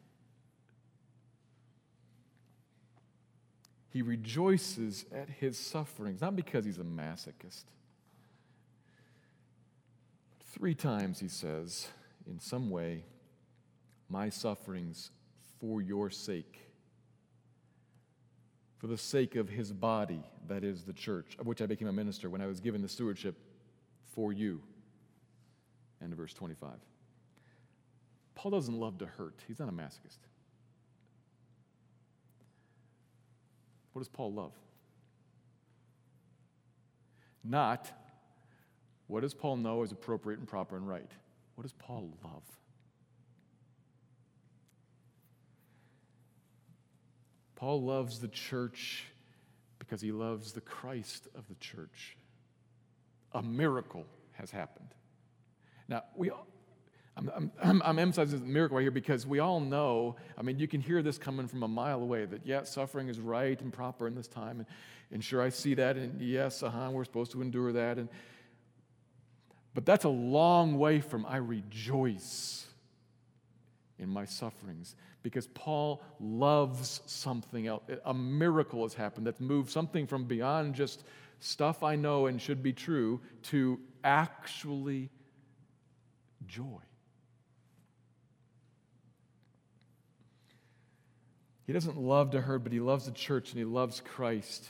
He 3.90 4.02
rejoices 4.02 5.04
at 5.14 5.28
his 5.28 5.56
sufferings, 5.56 6.20
not 6.20 6.34
because 6.34 6.64
he's 6.64 6.78
a 6.78 6.84
masochist. 6.84 7.64
Three 10.46 10.74
times 10.74 11.20
he 11.20 11.28
says, 11.28 11.88
in 12.26 12.40
some 12.40 12.70
way, 12.70 13.04
my 14.08 14.30
sufferings 14.30 15.10
for 15.60 15.80
your 15.80 16.10
sake, 16.10 16.63
for 18.84 18.88
the 18.88 18.98
sake 18.98 19.34
of 19.34 19.48
his 19.48 19.72
body, 19.72 20.22
that 20.46 20.62
is 20.62 20.82
the 20.82 20.92
church, 20.92 21.36
of 21.38 21.46
which 21.46 21.62
I 21.62 21.66
became 21.66 21.88
a 21.88 21.92
minister 21.92 22.28
when 22.28 22.42
I 22.42 22.46
was 22.46 22.60
given 22.60 22.82
the 22.82 22.88
stewardship 22.88 23.34
for 24.14 24.30
you. 24.30 24.60
End 26.02 26.12
of 26.12 26.18
verse 26.18 26.34
25. 26.34 26.68
Paul 28.34 28.50
doesn't 28.50 28.78
love 28.78 28.98
to 28.98 29.06
hurt, 29.06 29.40
he's 29.48 29.58
not 29.58 29.70
a 29.70 29.72
masochist. 29.72 30.18
What 33.94 34.00
does 34.00 34.08
Paul 34.08 34.34
love? 34.34 34.52
Not 37.42 37.90
what 39.06 39.22
does 39.22 39.32
Paul 39.32 39.56
know 39.56 39.82
is 39.82 39.92
appropriate 39.92 40.40
and 40.40 40.46
proper 40.46 40.76
and 40.76 40.86
right? 40.86 41.10
What 41.54 41.62
does 41.62 41.72
Paul 41.72 42.10
love? 42.22 42.42
Paul 47.64 47.80
loves 47.80 48.18
the 48.18 48.28
church 48.28 49.04
because 49.78 50.02
he 50.02 50.12
loves 50.12 50.52
the 50.52 50.60
Christ 50.60 51.28
of 51.34 51.48
the 51.48 51.54
church. 51.54 52.14
A 53.32 53.42
miracle 53.42 54.04
has 54.32 54.50
happened. 54.50 54.90
Now, 55.88 56.02
we, 56.14 56.30
I'm, 57.16 57.50
I'm, 57.62 57.82
I'm, 57.82 57.98
emphasizing 57.98 58.40
the 58.40 58.44
miracle 58.44 58.76
right 58.76 58.82
here 58.82 58.90
because 58.90 59.26
we 59.26 59.38
all 59.38 59.60
know, 59.60 60.16
I 60.36 60.42
mean, 60.42 60.58
you 60.58 60.68
can 60.68 60.82
hear 60.82 61.00
this 61.00 61.16
coming 61.16 61.48
from 61.48 61.62
a 61.62 61.68
mile 61.68 62.02
away 62.02 62.26
that, 62.26 62.42
yes, 62.44 62.70
suffering 62.70 63.08
is 63.08 63.18
right 63.18 63.58
and 63.58 63.72
proper 63.72 64.08
in 64.08 64.14
this 64.14 64.28
time. 64.28 64.58
And, 64.58 64.66
and 65.10 65.24
sure, 65.24 65.40
I 65.40 65.48
see 65.48 65.72
that. 65.72 65.96
And 65.96 66.20
yes, 66.20 66.62
uh-huh, 66.62 66.90
we're 66.92 67.04
supposed 67.04 67.32
to 67.32 67.40
endure 67.40 67.72
that. 67.72 67.96
And, 67.96 68.10
but 69.72 69.86
that's 69.86 70.04
a 70.04 70.10
long 70.10 70.78
way 70.78 71.00
from 71.00 71.24
I 71.24 71.38
rejoice 71.38 72.66
in 74.04 74.10
my 74.10 74.24
sufferings 74.24 74.94
because 75.24 75.48
Paul 75.48 76.02
loves 76.20 77.00
something 77.06 77.66
else. 77.66 77.82
A 78.04 78.14
miracle 78.14 78.82
has 78.82 78.94
happened 78.94 79.26
that's 79.26 79.40
moved 79.40 79.70
something 79.70 80.06
from 80.06 80.26
beyond 80.26 80.76
just 80.76 81.02
stuff 81.40 81.82
I 81.82 81.96
know 81.96 82.26
and 82.26 82.40
should 82.40 82.62
be 82.62 82.72
true 82.72 83.20
to 83.44 83.80
actually 84.04 85.10
joy. 86.46 86.80
He 91.66 91.72
doesn't 91.72 91.96
love 91.96 92.32
to 92.32 92.40
hurt, 92.42 92.62
but 92.62 92.72
he 92.72 92.80
loves 92.80 93.06
the 93.06 93.12
church 93.12 93.50
and 93.50 93.58
he 93.58 93.64
loves 93.64 94.00
Christ. 94.00 94.68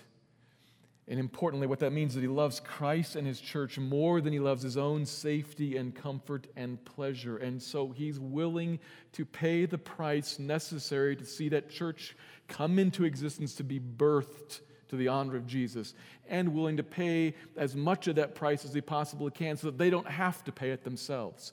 And 1.07 1.21
importantly, 1.21 1.67
what 1.67 1.81
that 1.81 1.93
means 1.93 2.13
is 2.13 2.15
that 2.15 2.21
he 2.23 2.29
loves 2.29 2.61
Christ 2.61 3.15
and 3.15 3.27
his 3.27 3.39
church 3.39 3.79
more 3.79 4.23
than 4.23 4.33
he 4.33 4.41
loves 4.41 4.63
his 4.63 4.79
own 4.79 5.05
safety 5.05 5.77
and 5.77 5.95
comfort 5.95 6.47
and 6.57 6.83
pleasure. 6.85 7.37
And 7.37 7.63
so 7.63 7.91
he's 7.91 8.19
willing 8.19 8.79
to 9.13 9.27
pay 9.27 9.67
the 9.67 9.77
price 9.77 10.39
necessary 10.39 11.15
to 11.17 11.27
see 11.27 11.51
that 11.51 11.69
church 11.69 12.17
come 12.49 12.79
into 12.79 13.05
existence 13.05 13.55
to 13.57 13.65
be 13.65 13.79
birthed 13.79 14.61
to 14.89 14.97
the 14.97 15.09
honor 15.09 15.37
of 15.37 15.47
Jesus, 15.47 15.95
and 16.29 16.55
willing 16.55 16.77
to 16.77 16.83
pay 16.83 17.35
as 17.57 17.75
much 17.75 18.07
of 18.07 18.17
that 18.17 18.35
price 18.35 18.65
as 18.65 18.75
he 18.75 18.81
possibly 18.81 19.31
can 19.31 19.57
so 19.57 19.67
that 19.67 19.79
they 19.79 19.91
don't 19.91 20.09
have 20.09 20.45
to 20.45 20.53
pay 20.53 20.71
it 20.71 20.85
themselves. 20.85 21.53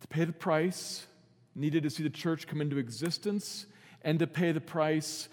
To 0.00 0.08
pay 0.08 0.24
the 0.24 0.32
price 0.32 1.06
needed 1.54 1.82
to 1.82 1.90
see 1.90 2.02
the 2.02 2.10
church 2.10 2.46
come 2.46 2.60
into 2.60 2.78
existence 2.78 3.66
and 4.02 4.18
to 4.18 4.26
pay 4.26 4.52
the 4.52 4.60
price 4.60 5.28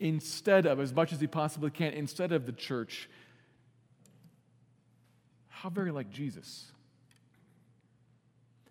instead 0.00 0.66
of, 0.66 0.80
as 0.80 0.92
much 0.92 1.12
as 1.12 1.20
he 1.20 1.26
possibly 1.26 1.70
can, 1.70 1.92
instead 1.92 2.32
of 2.32 2.46
the 2.46 2.52
church. 2.52 3.08
How 5.48 5.70
very 5.70 5.90
like 5.90 6.10
Jesus. 6.10 6.66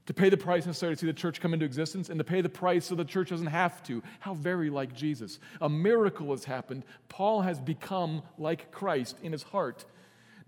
To 0.05 0.13
pay 0.13 0.29
the 0.29 0.37
price 0.37 0.65
necessary 0.65 0.95
to 0.95 0.99
see 0.99 1.05
the 1.05 1.13
church 1.13 1.41
come 1.41 1.53
into 1.53 1.65
existence 1.65 2.09
and 2.09 2.17
to 2.17 2.23
pay 2.23 2.39
the 2.39 2.47
price 2.47 2.85
so 2.85 2.95
the 2.95 3.03
church 3.03 3.29
doesn't 3.29 3.47
have 3.47 3.83
to. 3.83 4.01
How 4.21 4.33
very 4.33 4.69
like 4.69 4.93
Jesus. 4.93 5.39
A 5.59 5.67
miracle 5.67 6.31
has 6.31 6.45
happened. 6.45 6.83
Paul 7.09 7.41
has 7.41 7.59
become 7.59 8.21
like 8.37 8.71
Christ 8.71 9.17
in 9.21 9.33
his 9.33 9.43
heart. 9.43 9.83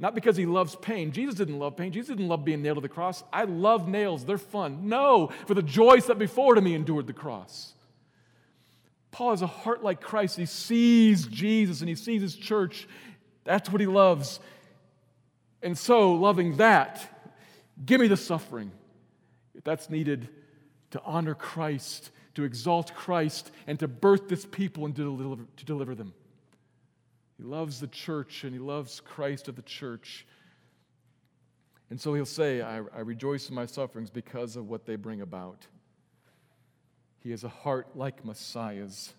Not 0.01 0.15
because 0.15 0.37
he 0.37 0.45
loves 0.45 0.77
pain. 0.77 1.11
Jesus 1.11 1.35
didn't 1.35 1.59
love 1.59 1.75
pain. 1.75 1.91
Jesus 1.91 2.07
didn't 2.07 2.29
love 2.29 2.45
being 2.45 2.61
nailed 2.61 2.77
to 2.77 2.81
the 2.81 2.87
cross. 2.87 3.21
I 3.33 3.43
love 3.43 3.89
nails, 3.89 4.23
they're 4.23 4.37
fun. 4.37 4.87
No, 4.87 5.29
for 5.45 5.53
the 5.53 5.61
joy 5.61 5.99
that 5.99 6.17
before 6.17 6.55
to 6.55 6.61
me 6.61 6.73
endured 6.73 7.05
the 7.05 7.11
cross. 7.11 7.73
Paul 9.11 9.31
has 9.31 9.41
a 9.41 9.47
heart 9.47 9.83
like 9.83 10.01
Christ. 10.01 10.37
He 10.37 10.45
sees 10.45 11.25
Jesus 11.25 11.81
and 11.81 11.89
he 11.89 11.95
sees 11.95 12.21
his 12.21 12.35
church. 12.35 12.87
That's 13.43 13.69
what 13.71 13.81
he 13.81 13.87
loves. 13.87 14.39
And 15.61 15.77
so, 15.77 16.13
loving 16.13 16.57
that, 16.57 17.29
give 17.85 17.99
me 17.99 18.07
the 18.07 18.17
suffering. 18.17 18.71
If 19.55 19.63
that's 19.63 19.89
needed 19.89 20.29
to 20.91 21.01
honor 21.03 21.35
Christ, 21.35 22.11
to 22.35 22.43
exalt 22.43 22.93
Christ, 22.93 23.51
and 23.67 23.79
to 23.79 23.87
birth 23.87 24.29
this 24.29 24.45
people 24.45 24.85
and 24.85 24.95
to 24.95 25.03
deliver, 25.03 25.43
to 25.57 25.65
deliver 25.65 25.95
them. 25.95 26.13
He 27.37 27.43
loves 27.43 27.79
the 27.79 27.87
church 27.87 28.43
and 28.43 28.53
he 28.53 28.59
loves 28.59 28.99
Christ 28.99 29.47
of 29.47 29.55
the 29.55 29.61
church. 29.61 30.25
And 31.89 31.99
so 31.99 32.13
he'll 32.13 32.25
say, 32.25 32.61
I, 32.61 32.81
I 32.95 32.99
rejoice 32.99 33.49
in 33.49 33.55
my 33.55 33.65
sufferings 33.65 34.09
because 34.09 34.55
of 34.55 34.69
what 34.69 34.85
they 34.85 34.95
bring 34.95 35.21
about. 35.21 35.65
He 37.21 37.31
has 37.31 37.43
a 37.43 37.49
heart 37.49 37.95
like 37.95 38.23
Messiah's, 38.23 39.13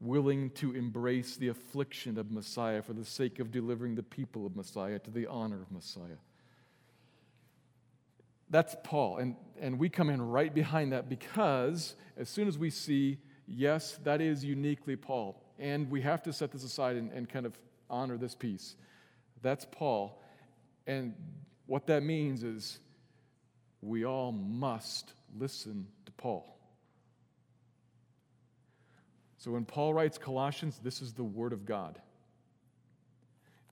willing 0.00 0.50
to 0.50 0.74
embrace 0.74 1.36
the 1.36 1.48
affliction 1.48 2.18
of 2.18 2.30
Messiah 2.30 2.80
for 2.82 2.94
the 2.94 3.04
sake 3.04 3.38
of 3.38 3.52
delivering 3.52 3.94
the 3.94 4.02
people 4.02 4.46
of 4.46 4.56
Messiah 4.56 4.98
to 4.98 5.10
the 5.10 5.26
honor 5.26 5.60
of 5.60 5.70
Messiah. 5.70 6.16
That's 8.48 8.74
Paul. 8.82 9.18
And, 9.18 9.36
and 9.60 9.78
we 9.78 9.88
come 9.88 10.10
in 10.10 10.22
right 10.22 10.52
behind 10.52 10.92
that 10.92 11.08
because 11.08 11.94
as 12.16 12.28
soon 12.28 12.48
as 12.48 12.58
we 12.58 12.70
see, 12.70 13.18
yes, 13.46 13.98
that 14.04 14.20
is 14.20 14.44
uniquely 14.44 14.96
Paul, 14.96 15.42
and 15.58 15.90
we 15.90 16.00
have 16.00 16.22
to 16.22 16.32
set 16.32 16.50
this 16.50 16.64
aside 16.64 16.96
and, 16.96 17.12
and 17.12 17.28
kind 17.28 17.44
of 17.44 17.58
honor 17.90 18.16
this 18.16 18.34
piece. 18.34 18.76
That's 19.42 19.66
Paul. 19.70 20.22
And 20.86 21.14
what 21.66 21.86
that 21.88 22.02
means 22.02 22.42
is 22.42 22.78
we 23.82 24.04
all 24.04 24.32
must 24.32 25.12
listen 25.38 25.86
to 26.06 26.12
Paul. 26.12 26.59
So 29.40 29.52
when 29.52 29.64
Paul 29.64 29.94
writes 29.94 30.18
Colossians, 30.18 30.78
this 30.82 31.00
is 31.00 31.14
the 31.14 31.24
Word 31.24 31.54
of 31.54 31.64
God. 31.64 31.98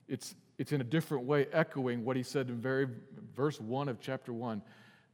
It's, 0.07 0.33
it's 0.57 0.71
in 0.71 0.81
a 0.81 0.83
different 0.83 1.25
way 1.25 1.45
echoing 1.53 2.03
what 2.03 2.17
he 2.17 2.23
said 2.23 2.49
in 2.49 2.59
very 2.59 2.87
verse 3.35 3.61
1 3.61 3.87
of 3.87 4.01
chapter 4.01 4.33
1 4.33 4.63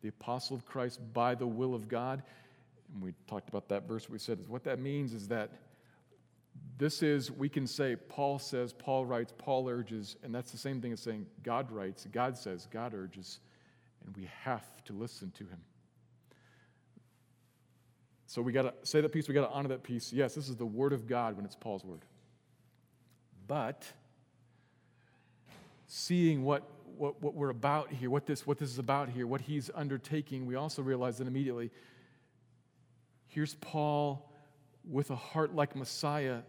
the 0.02 0.08
apostle 0.08 0.56
of 0.56 0.66
Christ 0.66 1.02
by 1.14 1.36
the 1.36 1.46
will 1.46 1.76
of 1.76 1.90
God. 1.90 2.24
And 2.94 3.04
we 3.04 3.14
talked 3.28 3.50
about 3.50 3.68
that 3.68 3.86
verse. 3.86 4.10
We 4.10 4.18
said 4.18 4.40
what 4.48 4.64
that 4.64 4.80
means 4.80 5.14
is 5.14 5.28
that 5.28 5.52
this 6.78 7.04
is, 7.04 7.30
we 7.30 7.50
can 7.50 7.68
say, 7.68 7.98
Paul 7.98 8.40
says, 8.40 8.72
Paul 8.72 9.06
writes, 9.06 9.34
Paul 9.38 9.68
urges, 9.68 10.16
and 10.24 10.34
that's 10.34 10.52
the 10.52 10.58
same 10.58 10.80
thing 10.80 10.94
as 10.94 11.02
saying 11.02 11.26
God 11.44 11.70
writes, 11.70 12.08
God 12.14 12.38
says, 12.38 12.66
God 12.72 12.94
urges, 12.94 13.40
and 14.06 14.16
we 14.16 14.30
have 14.44 14.64
to 14.86 14.94
listen 14.94 15.32
to 15.32 15.44
him. 15.44 15.60
So 18.28 18.42
we 18.42 18.52
got 18.52 18.64
to 18.64 18.74
say 18.84 19.02
that 19.02 19.10
piece, 19.10 19.28
we 19.28 19.34
got 19.34 19.48
to 19.48 19.54
honor 19.54 19.70
that 19.70 19.84
piece. 19.84 20.12
Yes, 20.12 20.36
this 20.36 20.50
is 20.50 20.56
the 20.56 20.66
word 20.66 20.94
of 20.94 21.08
God 21.08 21.36
when 21.36 21.46
it's 21.46 21.56
Paul's 21.56 21.86
word. 21.86 22.02
But 23.48 23.86
seeing 25.88 26.44
what, 26.44 26.64
what, 26.98 27.22
what 27.22 27.36
we're 27.36 27.50
about 27.50 27.92
here, 27.92 28.10
what 28.10 28.26
this, 28.26 28.48
what 28.48 28.58
this 28.58 28.70
is 28.70 28.80
about 28.80 29.10
here, 29.10 29.28
what 29.28 29.42
he's 29.42 29.70
undertaking, 29.76 30.48
we 30.48 30.56
also 30.56 30.82
realize 30.82 31.18
that 31.20 31.28
immediately 31.28 31.70
here's 33.28 33.56
Paul 33.56 34.32
with 34.90 35.12
a 35.12 35.16
heart 35.16 35.54
like 35.54 35.76
Messiah. 35.76 36.40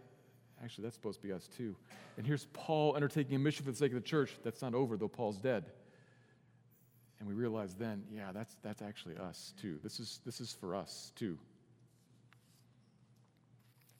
Actually, 0.63 0.85
that's 0.85 0.95
supposed 0.95 1.21
to 1.21 1.27
be 1.27 1.33
us 1.33 1.47
too. 1.47 1.75
And 2.17 2.25
here's 2.25 2.45
Paul 2.53 2.95
undertaking 2.95 3.35
a 3.35 3.39
mission 3.39 3.65
for 3.65 3.71
the 3.71 3.77
sake 3.77 3.91
of 3.91 4.01
the 4.01 4.07
church. 4.07 4.31
That's 4.43 4.61
not 4.61 4.73
over, 4.73 4.97
though 4.97 5.07
Paul's 5.07 5.37
dead. 5.37 5.65
And 7.19 7.27
we 7.27 7.35
realize 7.35 7.75
then, 7.75 8.03
yeah, 8.11 8.31
that's, 8.33 8.55
that's 8.63 8.81
actually 8.81 9.17
us 9.17 9.53
too. 9.61 9.79
This 9.83 9.99
is, 9.99 10.21
this 10.25 10.39
is 10.39 10.51
for 10.53 10.75
us 10.75 11.11
too. 11.15 11.37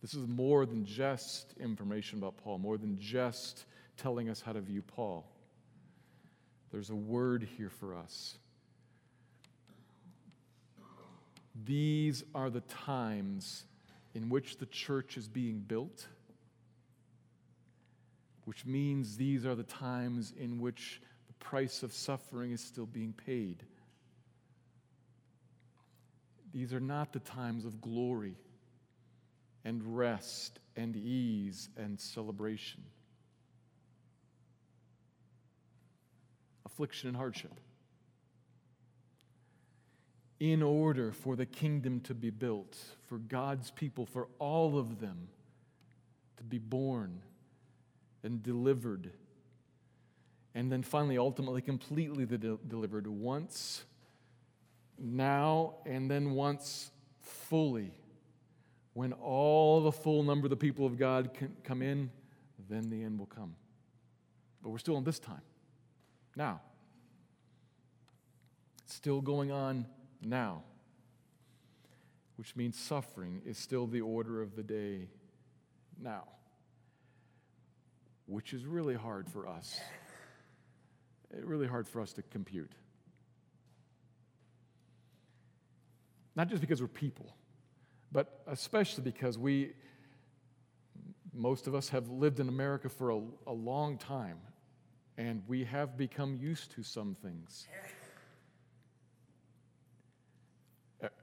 This 0.07 0.13
is 0.13 0.27
more 0.29 0.65
than 0.65 0.85
just 0.85 1.53
information 1.59 2.17
about 2.19 2.37
Paul, 2.37 2.59
more 2.59 2.77
than 2.77 2.97
just 2.97 3.65
telling 3.97 4.29
us 4.29 4.39
how 4.39 4.53
to 4.53 4.61
view 4.61 4.81
Paul. 4.81 5.29
There's 6.71 6.91
a 6.91 6.95
word 6.95 7.45
here 7.57 7.69
for 7.69 7.93
us. 7.93 8.37
These 11.65 12.23
are 12.33 12.49
the 12.49 12.61
times 12.61 13.65
in 14.13 14.29
which 14.29 14.59
the 14.59 14.65
church 14.67 15.17
is 15.17 15.27
being 15.27 15.59
built, 15.59 16.07
which 18.45 18.65
means 18.65 19.17
these 19.17 19.45
are 19.45 19.55
the 19.55 19.63
times 19.63 20.31
in 20.39 20.61
which 20.61 21.01
the 21.27 21.33
price 21.33 21.83
of 21.83 21.91
suffering 21.91 22.53
is 22.53 22.61
still 22.61 22.85
being 22.85 23.11
paid. 23.11 23.61
These 26.53 26.73
are 26.73 26.79
not 26.79 27.11
the 27.11 27.19
times 27.19 27.65
of 27.65 27.81
glory 27.81 28.37
and 29.67 29.97
rest 29.97 30.61
and 30.77 30.95
ease 30.95 31.67
and 31.75 31.99
celebration. 31.99 32.81
Affliction 36.65 37.09
and 37.09 37.17
hardship. 37.17 37.51
In 40.39 40.63
order 40.63 41.11
for 41.11 41.35
the 41.35 41.45
kingdom 41.45 41.99
to 42.01 42.13
be 42.13 42.29
built, 42.29 42.77
for 43.07 43.17
God's 43.17 43.69
people, 43.71 44.05
for 44.05 44.29
all 44.39 44.79
of 44.79 45.01
them 45.01 45.27
to 46.37 46.45
be 46.45 46.59
born 46.59 47.19
and 48.23 48.41
delivered, 48.41 49.11
and 50.55 50.71
then 50.71 50.81
finally, 50.81 51.17
ultimately, 51.17 51.61
completely 51.61 52.25
de- 52.25 52.57
delivered 52.69 53.05
once, 53.05 53.83
now, 54.97 55.73
and 55.85 56.09
then 56.09 56.31
once 56.31 56.89
fully 57.19 57.91
when 58.97 59.13
all 59.13 59.79
the 59.81 59.91
full 59.91 60.23
number 60.23 60.47
of 60.47 60.49
the 60.49 60.55
people 60.55 60.83
of 60.83 60.97
God 60.97 61.31
can 61.31 61.55
come 61.63 61.83
in, 61.83 62.09
then 62.67 62.89
the 62.89 63.03
end 63.03 63.19
will 63.19 63.27
come. 63.27 63.53
But 64.63 64.71
we're 64.71 64.79
still 64.79 64.97
in 64.97 65.03
this 65.03 65.19
time, 65.19 65.43
now. 66.35 66.61
still 68.87 69.21
going 69.21 69.51
on 69.51 69.85
now, 70.23 70.63
which 72.37 72.55
means 72.55 72.75
suffering 72.75 73.43
is 73.45 73.59
still 73.59 73.85
the 73.85 74.01
order 74.01 74.41
of 74.41 74.55
the 74.55 74.63
day 74.63 75.09
now, 76.01 76.23
which 78.25 78.51
is 78.51 78.65
really 78.65 78.95
hard 78.95 79.29
for 79.29 79.47
us. 79.47 79.79
It's 81.29 81.45
really 81.45 81.67
hard 81.67 81.87
for 81.87 82.01
us 82.01 82.13
to 82.13 82.23
compute. 82.23 82.71
Not 86.35 86.49
just 86.49 86.61
because 86.61 86.81
we're 86.81 86.87
people 86.87 87.36
but 88.17 88.41
especially 88.47 89.03
because 89.03 89.37
we, 89.37 89.73
most 91.35 91.67
of 91.67 91.75
us 91.75 91.87
have 91.89 92.09
lived 92.09 92.39
in 92.39 92.49
America 92.49 92.89
for 92.89 93.11
a, 93.11 93.21
a 93.45 93.53
long 93.53 93.95
time, 93.95 94.39
and 95.19 95.43
we 95.47 95.63
have 95.63 95.95
become 95.95 96.35
used 96.35 96.71
to 96.71 96.81
some 96.81 97.15
things. 97.21 97.67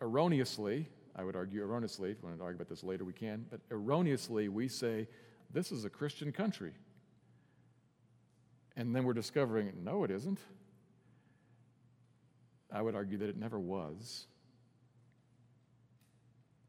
Erroneously, 0.01 0.87
I 1.17 1.25
would 1.25 1.35
argue 1.35 1.65
erroneously, 1.65 2.13
if 2.13 2.23
we 2.23 2.29
want 2.29 2.39
to 2.39 2.45
argue 2.45 2.63
about 2.63 2.69
this 2.69 2.85
later, 2.85 3.05
we 3.05 3.13
can, 3.13 3.45
but 3.51 3.59
erroneously, 3.73 4.49
we 4.49 4.69
say, 4.69 5.09
this 5.53 5.73
is 5.73 5.85
a 5.85 5.91
Christian 5.91 6.31
country. 6.31 6.75
And 8.77 8.95
then 8.95 9.03
we're 9.03 9.15
discovering, 9.15 9.73
no, 9.83 10.05
it 10.05 10.13
isn't. 10.13 10.39
I 12.71 12.83
would 12.83 12.95
argue 12.95 13.19
that 13.19 13.29
it 13.29 13.37
never 13.37 13.59
was. 13.59 14.29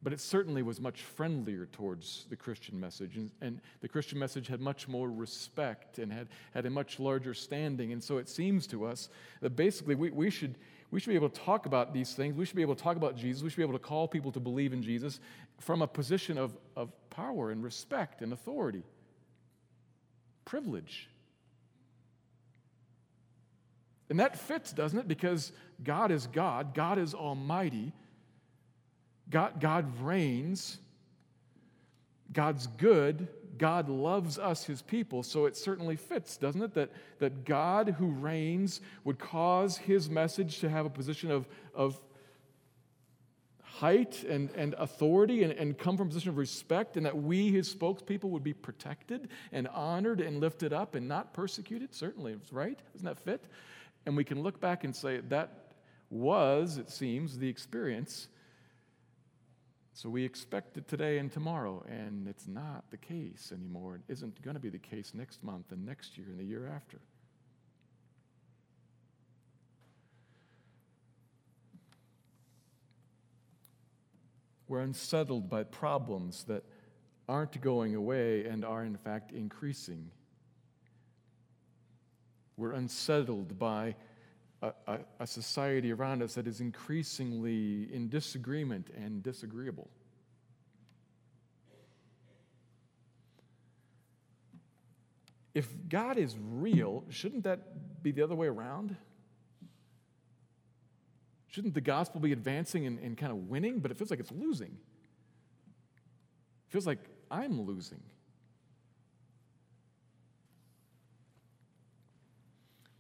But 0.06 0.14
it 0.14 0.20
certainly 0.20 0.62
was 0.62 0.80
much 0.80 1.02
friendlier 1.02 1.66
towards 1.66 2.28
the 2.30 2.36
Christian 2.36 2.80
message. 2.80 3.18
And, 3.18 3.32
and, 3.42 3.60
the 3.82 3.88
Christian 3.88 4.20
message 4.20 4.46
had 4.46 4.62
much 4.62 4.88
more 4.88 5.10
respect 5.10 5.98
and 5.98 6.14
had, 6.14 6.28
had 6.54 6.68
a 6.68 6.70
much 6.70 7.00
larger 7.00 7.34
standing. 7.34 7.92
And 7.92 8.04
so 8.04 8.20
it 8.20 8.30
seems 8.30 8.68
to 8.68 8.86
us 8.86 9.10
that 9.42 9.56
basically 9.56 9.96
we, 9.96 10.12
we, 10.12 10.30
should, 10.30 10.60
we 10.92 11.00
should 11.00 11.10
be 11.10 11.16
able 11.16 11.30
to 11.30 11.42
talk 11.42 11.66
about 11.66 11.92
these 11.92 12.14
things. 12.14 12.36
We 12.36 12.46
should 12.46 12.56
be 12.56 12.62
able 12.62 12.76
to 12.76 12.84
talk 12.84 12.98
about 12.98 13.18
Jesus. 13.18 13.42
We 13.42 13.50
should 13.50 13.58
be 13.58 13.64
able 13.64 13.74
to 13.74 13.80
call 13.80 14.08
people 14.08 14.32
to 14.34 14.40
believe 14.40 14.74
in 14.74 14.84
Jesus 14.84 15.20
from 15.60 15.82
a 15.82 15.88
position 15.88 16.38
of, 16.38 16.56
of 16.76 16.92
power 17.10 17.50
and 17.50 17.64
respect 17.64 18.22
and 18.22 18.32
authority, 18.32 18.84
privilege. 20.46 21.10
And 24.12 24.20
that 24.20 24.38
fits, 24.38 24.72
doesn't 24.72 25.00
it? 25.00 25.08
Because 25.08 25.52
God 25.84 26.12
is 26.12 26.28
God, 26.28 26.76
God 26.76 27.00
is 27.00 27.16
Almighty. 27.16 27.92
God, 29.30 29.60
God 29.60 30.02
reigns, 30.02 30.78
God's 32.32 32.68
good, 32.68 33.28
God 33.58 33.90
loves 33.90 34.38
us, 34.38 34.66
his 34.66 34.82
people, 34.82 35.24
so 35.24 35.46
it 35.46 35.56
certainly 35.56 35.96
fits, 35.96 36.38
doesn't 36.38 36.62
it? 36.62 36.74
That, 36.74 36.92
that 37.20 37.46
God 37.46 37.96
who 37.98 38.08
reigns 38.08 38.82
would 39.04 39.18
cause 39.18 39.78
his 39.78 40.10
message 40.10 40.60
to 40.60 40.70
have 40.70 40.86
a 40.86 40.90
position 40.90 41.32
of, 41.32 41.48
of 41.74 42.00
height 43.64 44.24
and, 44.24 44.50
and 44.52 44.74
authority 44.78 45.44
and, 45.44 45.54
and 45.54 45.78
come 45.78 45.98
from 45.98 46.08
a 46.08 46.10
position 46.10 46.30
of 46.30 46.38
respect, 46.38 46.98
and 46.98 47.06
that 47.06 47.16
we, 47.18 47.52
his 47.52 47.74
spokespeople, 47.74 48.26
would 48.26 48.44
be 48.44 48.54
protected 48.54 49.30
and 49.52 49.68
honored 49.70 50.22
and 50.22 50.40
lifted 50.40 50.74
up 50.74 50.96
and 50.96 51.08
not 51.08 51.34
persecuted. 51.34 51.94
Certainly, 51.94 52.38
right? 52.52 52.80
Doesn't 52.94 53.06
that 53.06 53.20
fit? 53.20 53.44
And 54.06 54.16
we 54.16 54.24
can 54.24 54.42
look 54.44 54.60
back 54.60 54.84
and 54.84 54.96
say 54.96 55.20
that 55.30 55.74
was, 56.10 56.78
it 56.78 56.90
seems, 56.90 57.38
the 57.38 57.50
experience 57.50 58.28
so 59.96 60.10
we 60.10 60.26
expect 60.26 60.76
it 60.76 60.90
today 60.90 61.20
and 61.20 61.32
tomorrow, 61.32 61.82
and 61.88 62.28
it's 62.28 62.50
not 62.50 62.84
the 62.92 62.98
case 62.98 63.54
anymore. 63.54 63.96
It 63.96 64.12
isn't 64.12 64.42
going 64.42 64.56
to 64.56 64.60
be 64.60 64.68
the 64.68 64.78
case 64.78 65.14
next 65.14 65.42
month 65.42 65.72
and 65.72 65.86
next 65.86 66.18
year 66.18 66.28
and 66.28 66.38
the 66.38 66.44
year 66.44 66.70
after. 66.76 67.00
We're 74.68 74.82
unsettled 74.82 75.50
by 75.50 75.64
problems 75.64 76.44
that 76.50 76.66
aren't 77.30 77.62
going 77.62 77.96
away 77.96 78.44
and 78.48 78.66
are, 78.66 78.84
in 78.84 78.98
fact, 78.98 79.32
increasing. 79.32 80.12
We're 82.58 82.74
unsettled 82.74 83.58
by 83.58 83.96
a, 84.62 84.74
a, 84.88 85.00
a 85.22 85.28
society 85.28 85.92
around 85.92 86.24
us 86.24 86.36
that 86.36 86.48
is 86.48 86.62
increasingly 86.62 87.94
in 87.94 88.10
disagreement 88.10 88.90
and 88.96 89.22
disagreeable. 89.22 89.90
If 95.54 95.70
God 95.88 96.18
is 96.18 96.36
real, 96.38 97.06
shouldn't 97.10 97.46
that 97.46 98.04
be 98.04 98.12
the 98.12 98.24
other 98.24 98.36
way 98.36 98.48
around? 98.48 98.96
Shouldn't 101.48 101.74
the 101.74 101.82
gospel 101.82 102.20
be 102.20 102.34
advancing 102.34 102.86
and, 102.86 103.00
and 103.00 103.18
kind 103.18 103.32
of 103.32 103.50
winning? 103.50 103.80
But 103.80 103.92
it 103.92 103.98
feels 103.98 104.10
like 104.10 104.20
it's 104.20 104.34
losing. 104.34 104.78
It 106.68 106.72
feels 106.72 106.86
like 106.86 107.00
I'm 107.32 107.62
losing. 107.62 108.02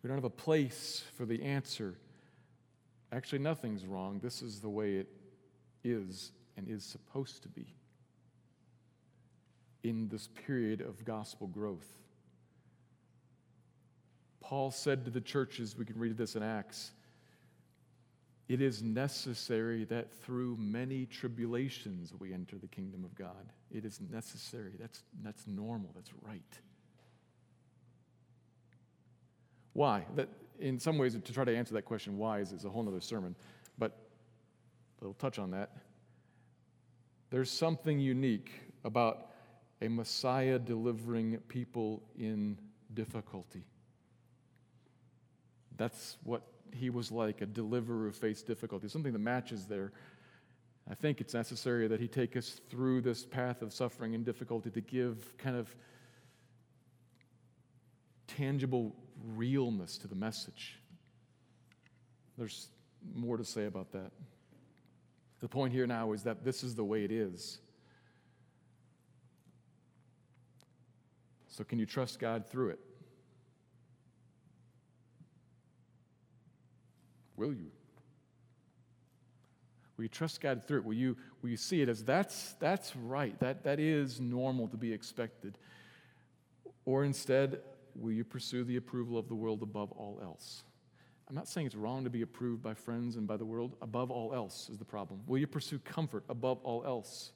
We 0.05 0.09
don't 0.09 0.17
have 0.17 0.23
a 0.23 0.29
place 0.29 1.03
for 1.17 1.25
the 1.25 1.41
answer. 1.41 1.95
Actually, 3.11 3.39
nothing's 3.39 3.87
wrong. 3.87 4.19
This 4.21 4.43
is 4.43 4.59
the 4.59 4.69
way 4.69 4.97
it 4.97 5.07
is 5.83 6.31
and 6.55 6.67
is 6.69 6.83
supposed 6.83 7.41
to 7.41 7.49
be 7.49 7.73
in 9.81 10.07
this 10.09 10.29
period 10.45 10.81
of 10.81 11.03
gospel 11.05 11.47
growth. 11.47 11.87
Paul 14.41 14.69
said 14.69 15.05
to 15.05 15.09
the 15.09 15.21
churches, 15.21 15.75
we 15.75 15.85
can 15.85 15.97
read 15.97 16.17
this 16.17 16.35
in 16.35 16.43
Acts, 16.43 16.91
it 18.47 18.61
is 18.61 18.83
necessary 18.83 19.85
that 19.85 20.13
through 20.21 20.55
many 20.57 21.07
tribulations 21.07 22.13
we 22.19 22.31
enter 22.31 22.59
the 22.59 22.67
kingdom 22.67 23.03
of 23.03 23.15
God. 23.15 23.51
It 23.71 23.85
is 23.85 23.99
necessary. 24.11 24.73
That's, 24.79 25.01
that's 25.23 25.47
normal. 25.47 25.89
That's 25.95 26.11
right. 26.21 26.59
Why? 29.75 30.05
That, 30.15 30.29
in 30.57 30.79
some 30.79 30.97
ways, 30.97 31.19
to 31.21 31.33
try 31.33 31.43
to 31.43 31.53
answer 31.53 31.73
that 31.73 31.83
question, 31.83 32.17
why, 32.17 32.39
is, 32.39 32.53
is 32.53 32.63
a 32.63 32.69
whole 32.69 32.87
other 32.87 33.01
sermon, 33.01 33.35
but 33.77 33.91
we'll 35.01 35.13
touch 35.15 35.37
on 35.37 35.51
that. 35.51 35.71
There's 37.29 37.51
something 37.51 37.99
unique 37.99 38.53
about 38.85 39.31
a 39.81 39.89
Messiah 39.89 40.59
delivering 40.59 41.39
people 41.49 42.03
in 42.17 42.57
difficulty. 42.93 43.65
That's 45.75 46.15
what 46.23 46.43
he 46.73 46.89
was 46.89 47.11
like, 47.11 47.41
a 47.41 47.45
deliverer 47.45 48.05
who 48.05 48.11
faced 48.13 48.47
difficulty, 48.47 48.87
something 48.87 49.11
that 49.11 49.19
matches 49.19 49.65
there. 49.65 49.91
I 50.89 50.95
think 50.95 51.19
it's 51.19 51.33
necessary 51.33 51.89
that 51.89 51.99
he 51.99 52.07
take 52.07 52.37
us 52.37 52.61
through 52.69 53.01
this 53.01 53.25
path 53.25 53.61
of 53.61 53.73
suffering 53.73 54.15
and 54.15 54.23
difficulty 54.23 54.69
to 54.69 54.79
give 54.79 55.37
kind 55.37 55.57
of 55.57 55.75
tangible 58.37 58.95
realness 59.35 59.97
to 59.99 60.07
the 60.07 60.15
message. 60.15 60.79
There's 62.37 62.67
more 63.13 63.37
to 63.37 63.45
say 63.45 63.65
about 63.65 63.91
that. 63.93 64.11
The 65.39 65.47
point 65.47 65.73
here 65.73 65.87
now 65.87 66.11
is 66.11 66.23
that 66.23 66.43
this 66.43 66.63
is 66.63 66.75
the 66.75 66.83
way 66.83 67.03
it 67.03 67.11
is. 67.11 67.59
So, 71.47 71.63
can 71.63 71.79
you 71.79 71.85
trust 71.85 72.19
God 72.19 72.45
through 72.45 72.69
it? 72.69 72.79
Will 77.37 77.53
you? 77.53 77.71
Will 79.95 80.03
you 80.03 80.09
trust 80.09 80.41
God 80.41 80.63
through 80.65 80.79
it? 80.79 80.85
Will 80.85 80.93
you, 80.93 81.15
will 81.41 81.49
you 81.49 81.57
see 81.57 81.81
it 81.81 81.87
as 81.87 82.03
that's, 82.03 82.53
that's 82.59 82.93
right, 82.95 83.39
that, 83.39 83.63
that 83.63 83.79
is 83.79 84.19
normal 84.19 84.67
to 84.67 84.77
be 84.77 84.91
expected? 84.91 85.57
Or 86.83 87.05
instead, 87.05 87.61
will 87.95 88.11
you 88.11 88.23
pursue 88.23 88.63
the 88.63 88.77
approval 88.77 89.17
of 89.17 89.27
the 89.27 89.35
world 89.35 89.63
above 89.63 89.91
all 89.91 90.19
else? 90.21 90.63
I'm 91.27 91.35
not 91.35 91.47
saying 91.47 91.67
it's 91.67 91.75
wrong 91.75 92.03
to 92.03 92.09
be 92.09 92.21
approved 92.21 92.61
by 92.61 92.75
friends 92.75 93.15
and 93.15 93.25
by 93.25 93.37
the 93.37 93.45
world. 93.45 93.75
Above 93.81 94.11
all 94.11 94.33
else 94.33 94.69
is 94.69 94.77
the 94.77 94.85
problem. 94.85 95.21
Will 95.25 95.39
you 95.39 95.47
pursue 95.47 95.79
comfort 95.79 96.23
above 96.29 96.59
all 96.63 96.85
else? 96.85 97.31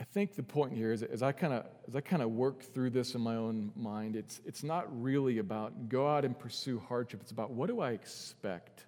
I 0.00 0.04
think 0.04 0.34
the 0.34 0.42
point 0.42 0.72
here 0.72 0.92
is 0.92 1.02
as 1.02 1.22
I 1.22 1.32
kind 1.32 1.52
of 1.52 1.66
as 1.88 1.96
I 1.96 2.00
kind 2.00 2.22
of 2.22 2.30
work 2.30 2.62
through 2.62 2.90
this 2.90 3.14
in 3.14 3.20
my 3.20 3.36
own 3.36 3.72
mind, 3.76 4.16
it's 4.16 4.40
it's 4.44 4.62
not 4.62 4.86
really 5.02 5.38
about 5.38 5.88
go 5.88 6.08
out 6.08 6.24
and 6.24 6.38
pursue 6.38 6.78
hardship. 6.78 7.20
It's 7.22 7.32
about 7.32 7.50
what 7.50 7.68
do 7.68 7.80
I 7.80 7.92
expect? 7.92 8.86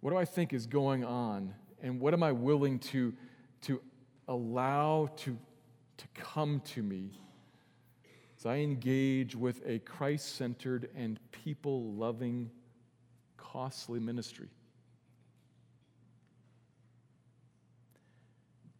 What 0.00 0.10
do 0.10 0.16
I 0.16 0.24
think 0.24 0.52
is 0.52 0.66
going 0.66 1.04
on? 1.04 1.54
And 1.82 2.00
what 2.00 2.14
am 2.14 2.22
I 2.22 2.32
willing 2.32 2.78
to, 2.80 3.14
to 3.62 3.80
allow 4.26 5.10
to, 5.18 5.38
to 5.96 6.06
come 6.14 6.60
to 6.72 6.82
me 6.82 7.20
as 8.38 8.46
I 8.46 8.56
engage 8.56 9.34
with 9.34 9.62
a 9.66 9.80
Christ 9.80 10.36
centered 10.36 10.90
and 10.94 11.18
people 11.32 11.92
loving, 11.94 12.50
costly 13.36 14.00
ministry? 14.00 14.48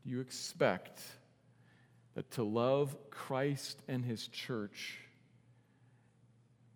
Do 0.04 0.10
you 0.10 0.20
expect 0.20 1.00
that 2.18 2.30
to 2.32 2.42
love 2.42 2.96
Christ 3.10 3.80
and 3.86 4.04
his 4.04 4.26
church 4.26 4.98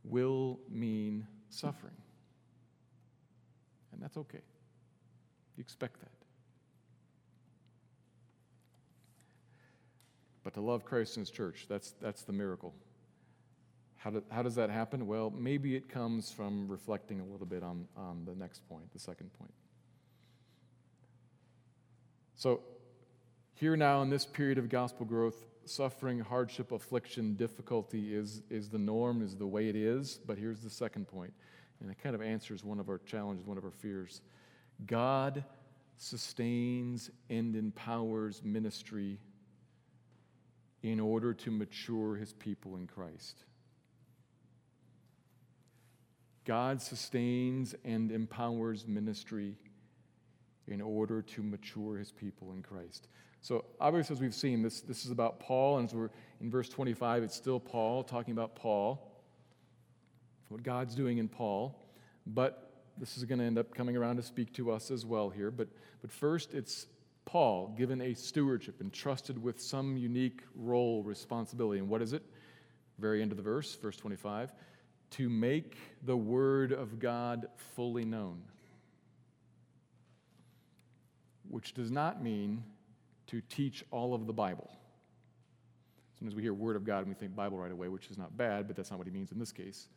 will 0.05 0.61
mean 0.69 1.27
suffering. 1.49 2.02
That's 4.03 4.17
okay. 4.17 4.41
You 5.57 5.61
expect 5.63 6.01
that. 6.01 6.11
But 10.45 10.55
to 10.55 10.61
love 10.61 10.85
Christ 10.85 11.17
and 11.17 11.27
his 11.27 11.31
church, 11.35 11.67
that's, 11.69 11.95
that's 12.03 12.23
the 12.23 12.33
miracle. 12.33 12.75
How, 13.97 14.11
do, 14.11 14.23
how 14.31 14.43
does 14.43 14.57
that 14.57 14.71
happen? 14.71 15.07
Well, 15.07 15.31
maybe 15.31 15.77
it 15.77 15.89
comes 15.89 16.33
from 16.33 16.67
reflecting 16.67 17.21
a 17.21 17.25
little 17.25 17.47
bit 17.47 17.63
on, 17.63 17.87
on 17.97 18.25
the 18.25 18.35
next 18.35 18.69
point, 18.69 18.93
the 18.93 18.99
second 18.99 19.33
point. 19.35 19.55
So, 22.35 22.61
here 23.55 23.77
now, 23.77 24.03
in 24.03 24.11
this 24.11 24.27
period 24.27 24.59
of 24.59 24.69
gospel 24.69 25.07
growth, 25.07 25.37
suffering, 25.65 26.19
hardship, 26.19 26.73
affliction, 26.73 27.35
difficulty 27.35 28.13
is, 28.13 28.43
is 28.51 28.69
the 28.69 28.79
norm, 28.79 29.23
is 29.23 29.37
the 29.37 29.47
way 29.47 29.69
it 29.69 29.77
is. 29.77 30.19
But 30.27 30.39
here's 30.39 30.61
the 30.61 30.71
second 30.71 31.07
point, 31.07 31.33
and 31.83 31.91
it 31.91 31.99
kind 32.03 32.15
of 32.15 32.23
answers 32.23 32.65
one 32.65 32.79
of 32.79 32.89
our 32.89 32.99
challenges, 32.99 33.45
one 33.47 33.59
of 33.59 33.65
our 33.65 33.71
fears. 33.71 34.23
God 34.87 35.45
sustains 35.97 37.11
and 37.29 37.55
empowers 37.55 38.43
ministry 38.43 39.19
in 40.83 40.99
order 41.01 41.35
to 41.35 41.51
mature 41.51 42.17
his 42.17 42.33
people 42.33 42.77
in 42.77 42.87
Christ. 42.87 43.45
God 46.45 46.83
sustains 46.83 47.75
and 47.85 48.11
empowers 48.11 48.87
ministry 48.87 49.57
in 50.67 50.81
order 50.81 51.23
to 51.23 51.43
mature 51.43 51.99
his 51.99 52.11
people 52.11 52.53
in 52.53 52.63
Christ. 52.63 53.09
So, 53.41 53.65
obviously, 53.81 54.15
as 54.15 54.21
we've 54.21 54.35
seen, 54.35 54.63
this, 54.63 54.81
this 54.81 55.05
is 55.05 55.11
about 55.11 55.41
Paul, 55.41 55.79
and 55.79 55.93
we're 55.93 56.11
in 56.41 56.51
verse 56.51 56.69
25, 56.69 57.25
it's 57.25 57.35
still 57.35 57.59
Paul 57.59 58.05
talking 58.05 58.33
about 58.33 58.55
Paul, 58.55 59.12
what 60.53 60.63
God's 60.63 60.95
doing 60.95 61.19
in 61.19 61.29
Paul. 61.29 61.79
But 62.27 62.71
this 62.99 63.17
is 63.17 63.25
going 63.25 63.39
to 63.39 63.45
end 63.45 63.59
up 63.59 63.75
coming 63.75 63.97
around 63.97 64.17
to 64.17 64.23
speak 64.23 64.53
to 64.55 64.71
us 64.71 64.91
as 64.91 65.05
well 65.05 65.31
here. 65.31 65.51
But, 65.51 65.69
but 66.01 66.11
first, 66.11 66.55
it's 66.55 66.87
Paul 67.25 67.75
given 67.77 68.01
a 68.01 68.15
stewardship, 68.15 68.81
entrusted 68.81 69.43
with 69.43 69.61
some 69.61 69.97
unique 69.97 70.43
role, 70.55 71.03
responsibility. 71.03 71.79
And 71.79 71.89
what 71.89 72.03
is 72.03 72.13
it? 72.13 72.23
Very 72.99 73.23
end 73.23 73.33
of 73.33 73.37
the 73.37 73.43
verse, 73.43 73.75
verse 73.77 73.97
25 73.97 74.53
to 75.13 75.29
make 75.29 75.77
the 76.05 76.17
word 76.17 76.73
of 76.73 76.99
God 76.99 77.47
fully 77.77 78.05
known. 78.05 78.43
Which 81.49 81.75
does 81.75 81.91
not 81.91 82.23
mean 82.23 82.65
to 83.27 83.43
teach 83.43 83.85
all 83.91 84.15
of 84.15 84.27
the 84.27 84.33
Bible. 84.33 84.71
Sometimes 86.19 86.35
we 86.35 86.43
hear 86.43 86.55
Word 86.55 86.77
of 86.77 86.85
God 86.85 86.99
and 86.99 87.09
we 87.09 87.15
think 87.15 87.35
Bible 87.35 87.59
right 87.59 87.73
away, 87.73 87.89
which 87.89 88.09
is 88.11 88.17
not 88.17 88.37
bad, 88.37 88.67
but 88.67 88.77
that's 88.77 88.91
not 88.91 88.99
what 88.99 89.07
he 89.07 89.13
means 89.13 89.33
in 89.33 89.39
this 89.39 89.53
case. 89.53 89.89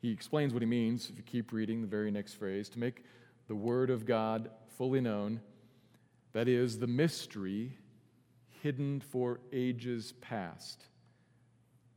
He 0.00 0.10
explains 0.10 0.52
what 0.52 0.62
he 0.62 0.66
means, 0.66 1.10
if 1.10 1.16
you 1.16 1.22
keep 1.22 1.52
reading 1.52 1.80
the 1.80 1.88
very 1.88 2.10
next 2.10 2.34
phrase, 2.34 2.68
to 2.70 2.78
make 2.78 3.04
the 3.48 3.54
Word 3.54 3.90
of 3.90 4.06
God 4.06 4.50
fully 4.76 5.00
known, 5.00 5.40
that 6.32 6.48
is, 6.48 6.78
the 6.78 6.86
mystery 6.86 7.76
hidden 8.62 9.00
for 9.00 9.40
ages 9.52 10.12
past. 10.20 10.84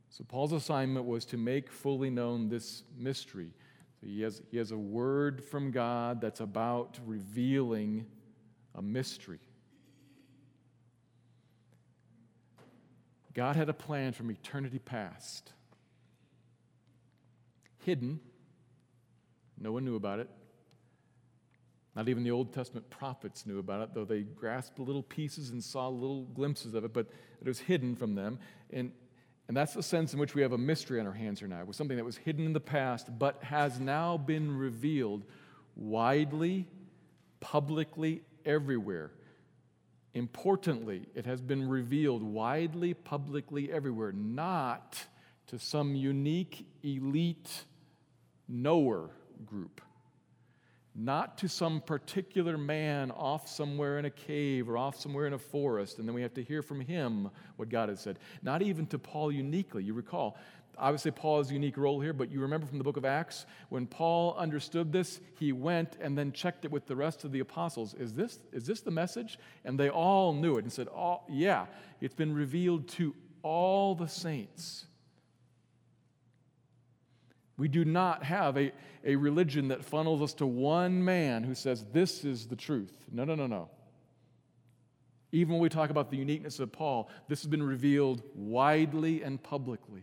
So, 0.08 0.24
Paul's 0.24 0.52
assignment 0.52 1.06
was 1.06 1.24
to 1.26 1.36
make 1.36 1.70
fully 1.70 2.10
known 2.10 2.48
this 2.48 2.82
mystery. 2.98 3.52
So 4.00 4.08
he, 4.08 4.22
has, 4.22 4.42
he 4.50 4.58
has 4.58 4.72
a 4.72 4.76
word 4.76 5.44
from 5.44 5.70
God 5.70 6.20
that's 6.20 6.40
about 6.40 6.98
revealing 7.06 8.06
a 8.74 8.82
mystery. 8.82 9.38
God 13.32 13.56
had 13.56 13.68
a 13.68 13.74
plan 13.74 14.12
from 14.12 14.30
eternity 14.30 14.78
past, 14.78 15.52
hidden. 17.84 18.20
No 19.58 19.72
one 19.72 19.84
knew 19.84 19.96
about 19.96 20.18
it. 20.18 20.28
Not 21.94 22.08
even 22.08 22.24
the 22.24 22.30
Old 22.30 22.54
Testament 22.54 22.88
prophets 22.88 23.44
knew 23.44 23.58
about 23.58 23.82
it, 23.82 23.94
though 23.94 24.04
they 24.04 24.20
grasped 24.20 24.78
little 24.78 25.02
pieces 25.02 25.50
and 25.50 25.62
saw 25.62 25.88
little 25.88 26.24
glimpses 26.24 26.74
of 26.74 26.84
it, 26.84 26.92
but 26.92 27.06
it 27.40 27.46
was 27.46 27.58
hidden 27.58 27.96
from 27.96 28.14
them. 28.14 28.38
And, 28.70 28.92
and 29.46 29.56
that's 29.56 29.74
the 29.74 29.82
sense 29.82 30.14
in 30.14 30.18
which 30.18 30.34
we 30.34 30.40
have 30.40 30.52
a 30.52 30.58
mystery 30.58 31.00
on 31.00 31.06
our 31.06 31.12
hands 31.12 31.40
here 31.40 31.48
now. 31.48 31.60
It 31.60 31.66
was 31.66 31.76
something 31.76 31.98
that 31.98 32.04
was 32.04 32.16
hidden 32.16 32.46
in 32.46 32.54
the 32.54 32.60
past, 32.60 33.08
but 33.18 33.42
has 33.44 33.78
now 33.78 34.16
been 34.16 34.56
revealed 34.56 35.24
widely, 35.76 36.66
publicly, 37.40 38.22
everywhere. 38.46 39.10
Importantly, 40.14 41.06
it 41.14 41.26
has 41.26 41.42
been 41.42 41.68
revealed 41.68 42.22
widely, 42.22 42.94
publicly, 42.94 43.70
everywhere, 43.70 44.12
not 44.12 44.98
to 45.48 45.58
some 45.58 45.94
unique 45.94 46.66
elite 46.82 47.64
knower 48.52 49.10
group, 49.46 49.80
not 50.94 51.38
to 51.38 51.48
some 51.48 51.80
particular 51.80 52.58
man 52.58 53.10
off 53.10 53.48
somewhere 53.48 53.98
in 53.98 54.04
a 54.04 54.10
cave 54.10 54.68
or 54.68 54.76
off 54.76 55.00
somewhere 55.00 55.26
in 55.26 55.32
a 55.32 55.38
forest, 55.38 55.98
and 55.98 56.06
then 56.06 56.14
we 56.14 56.20
have 56.20 56.34
to 56.34 56.42
hear 56.42 56.62
from 56.62 56.80
him 56.80 57.30
what 57.56 57.70
God 57.70 57.88
has 57.88 58.00
said. 58.00 58.18
Not 58.42 58.60
even 58.60 58.86
to 58.88 58.98
Paul 58.98 59.32
uniquely. 59.32 59.82
You 59.82 59.94
recall, 59.94 60.36
obviously 60.76 61.10
Paul 61.10 61.38
has 61.38 61.50
a 61.50 61.54
unique 61.54 61.78
role 61.78 61.98
here, 61.98 62.12
but 62.12 62.30
you 62.30 62.40
remember 62.40 62.66
from 62.66 62.76
the 62.76 62.84
book 62.84 62.98
of 62.98 63.06
Acts, 63.06 63.46
when 63.70 63.86
Paul 63.86 64.34
understood 64.36 64.92
this, 64.92 65.20
he 65.38 65.52
went 65.52 65.96
and 66.00 66.16
then 66.16 66.30
checked 66.30 66.66
it 66.66 66.70
with 66.70 66.86
the 66.86 66.96
rest 66.96 67.24
of 67.24 67.32
the 67.32 67.40
apostles. 67.40 67.94
Is 67.94 68.12
this, 68.12 68.38
is 68.52 68.66
this 68.66 68.82
the 68.82 68.90
message? 68.90 69.38
And 69.64 69.80
they 69.80 69.88
all 69.88 70.34
knew 70.34 70.56
it 70.56 70.64
and 70.64 70.72
said, 70.72 70.88
oh, 70.88 71.22
Yeah, 71.28 71.66
it's 72.02 72.14
been 72.14 72.34
revealed 72.34 72.88
to 72.88 73.14
all 73.42 73.94
the 73.94 74.08
saints. 74.08 74.86
We 77.62 77.68
do 77.68 77.84
not 77.84 78.24
have 78.24 78.58
a, 78.58 78.72
a 79.04 79.14
religion 79.14 79.68
that 79.68 79.84
funnels 79.84 80.20
us 80.20 80.34
to 80.34 80.46
one 80.48 81.04
man 81.04 81.44
who 81.44 81.54
says, 81.54 81.84
This 81.92 82.24
is 82.24 82.48
the 82.48 82.56
truth. 82.56 82.92
No, 83.12 83.22
no, 83.22 83.36
no, 83.36 83.46
no. 83.46 83.70
Even 85.30 85.52
when 85.52 85.62
we 85.62 85.68
talk 85.68 85.88
about 85.88 86.10
the 86.10 86.16
uniqueness 86.16 86.58
of 86.58 86.72
Paul, 86.72 87.08
this 87.28 87.40
has 87.42 87.46
been 87.46 87.62
revealed 87.62 88.20
widely 88.34 89.22
and 89.22 89.40
publicly. 89.40 90.02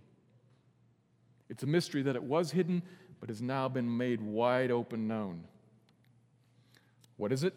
It's 1.49 1.61
a 1.63 1.67
mystery 1.67 2.01
that 2.03 2.15
it 2.15 2.23
was 2.23 2.51
hidden, 2.51 2.81
but 3.19 3.27
has 3.27 3.41
now 3.41 3.67
been 3.67 3.97
made 3.97 4.21
wide 4.21 4.71
open 4.71 5.09
known. 5.09 5.43
What 7.17 7.33
is 7.33 7.43
it? 7.43 7.53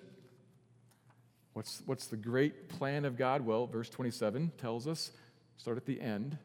What's, 1.52 1.80
what's 1.86 2.08
the 2.08 2.16
great 2.16 2.68
plan 2.68 3.04
of 3.04 3.16
God? 3.16 3.46
Well, 3.46 3.68
verse 3.68 3.88
27 3.88 4.50
tells 4.58 4.88
us, 4.88 5.12
start 5.58 5.76
at 5.76 5.86
the 5.86 6.00
end, 6.00 6.38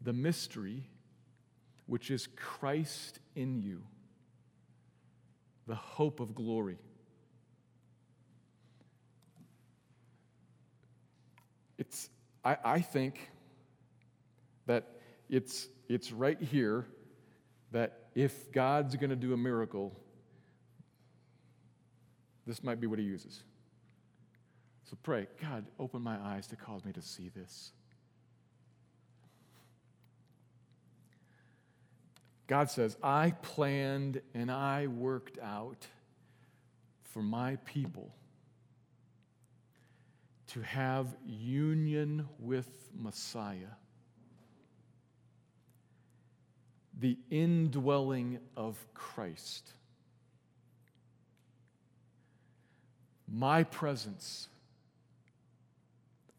the 0.00 0.12
mystery 0.12 0.84
which 1.86 2.10
is 2.10 2.28
Christ 2.36 3.18
in 3.34 3.60
you, 3.60 3.82
the 5.66 5.74
hope 5.74 6.20
of 6.20 6.34
glory. 6.34 6.78
It's, 11.78 12.08
I, 12.44 12.56
I 12.64 12.80
think 12.80 13.30
that 14.66 14.88
it's, 15.28 15.68
it's 15.88 16.12
right 16.12 16.40
here 16.40 16.86
that 17.72 17.98
if 18.14 18.52
God's 18.52 18.96
going 18.96 19.10
to 19.10 19.16
do 19.16 19.32
a 19.32 19.36
miracle, 19.36 19.98
this 22.46 22.62
might 22.62 22.80
be 22.80 22.86
what 22.86 22.98
he 22.98 23.04
uses. 23.04 23.42
So 24.84 24.96
pray, 25.02 25.26
God, 25.40 25.64
open 25.78 26.02
my 26.02 26.18
eyes 26.18 26.46
to 26.48 26.56
cause 26.56 26.84
me 26.84 26.92
to 26.92 27.02
see 27.02 27.30
this. 27.30 27.72
God 32.52 32.68
says, 32.68 32.98
I 33.02 33.30
planned 33.40 34.20
and 34.34 34.50
I 34.50 34.86
worked 34.86 35.38
out 35.38 35.86
for 37.02 37.22
my 37.22 37.56
people 37.64 38.14
to 40.48 40.60
have 40.60 41.06
union 41.26 42.28
with 42.38 42.68
Messiah, 42.94 43.72
the 47.00 47.16
indwelling 47.30 48.38
of 48.54 48.76
Christ. 48.92 49.72
My 53.26 53.64
presence 53.64 54.48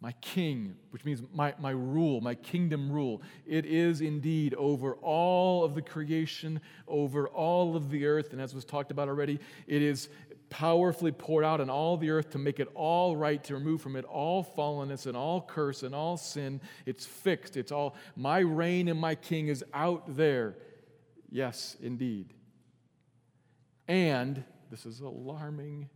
my 0.03 0.11
king, 0.19 0.75
which 0.89 1.05
means 1.05 1.23
my, 1.33 1.53
my 1.59 1.71
rule, 1.71 2.19
my 2.19 2.35
kingdom 2.35 2.91
rule. 2.91 3.21
It 3.47 3.65
is 3.65 4.01
indeed 4.01 4.53
over 4.55 4.95
all 4.95 5.63
of 5.63 5.75
the 5.75 5.81
creation, 5.81 6.59
over 6.89 7.29
all 7.29 7.77
of 7.77 7.89
the 7.89 8.05
earth. 8.05 8.33
And 8.33 8.41
as 8.41 8.53
was 8.53 8.65
talked 8.65 8.91
about 8.91 9.07
already, 9.07 9.39
it 9.65 9.81
is 9.81 10.09
powerfully 10.49 11.13
poured 11.13 11.45
out 11.45 11.61
on 11.61 11.69
all 11.69 11.95
the 11.95 12.09
earth 12.09 12.31
to 12.31 12.37
make 12.37 12.59
it 12.59 12.67
all 12.75 13.15
right, 13.15 13.41
to 13.45 13.53
remove 13.53 13.81
from 13.81 13.95
it 13.95 14.03
all 14.03 14.43
fallenness 14.43 15.05
and 15.05 15.15
all 15.15 15.39
curse 15.41 15.83
and 15.83 15.95
all 15.95 16.17
sin. 16.17 16.59
It's 16.85 17.05
fixed. 17.05 17.55
It's 17.55 17.71
all, 17.71 17.95
my 18.17 18.39
reign 18.39 18.89
and 18.89 18.99
my 18.99 19.15
king 19.15 19.47
is 19.47 19.63
out 19.73 20.17
there. 20.17 20.57
Yes, 21.29 21.77
indeed. 21.81 22.33
And 23.87 24.43
this 24.69 24.85
is 24.85 24.99
alarming. 24.99 25.89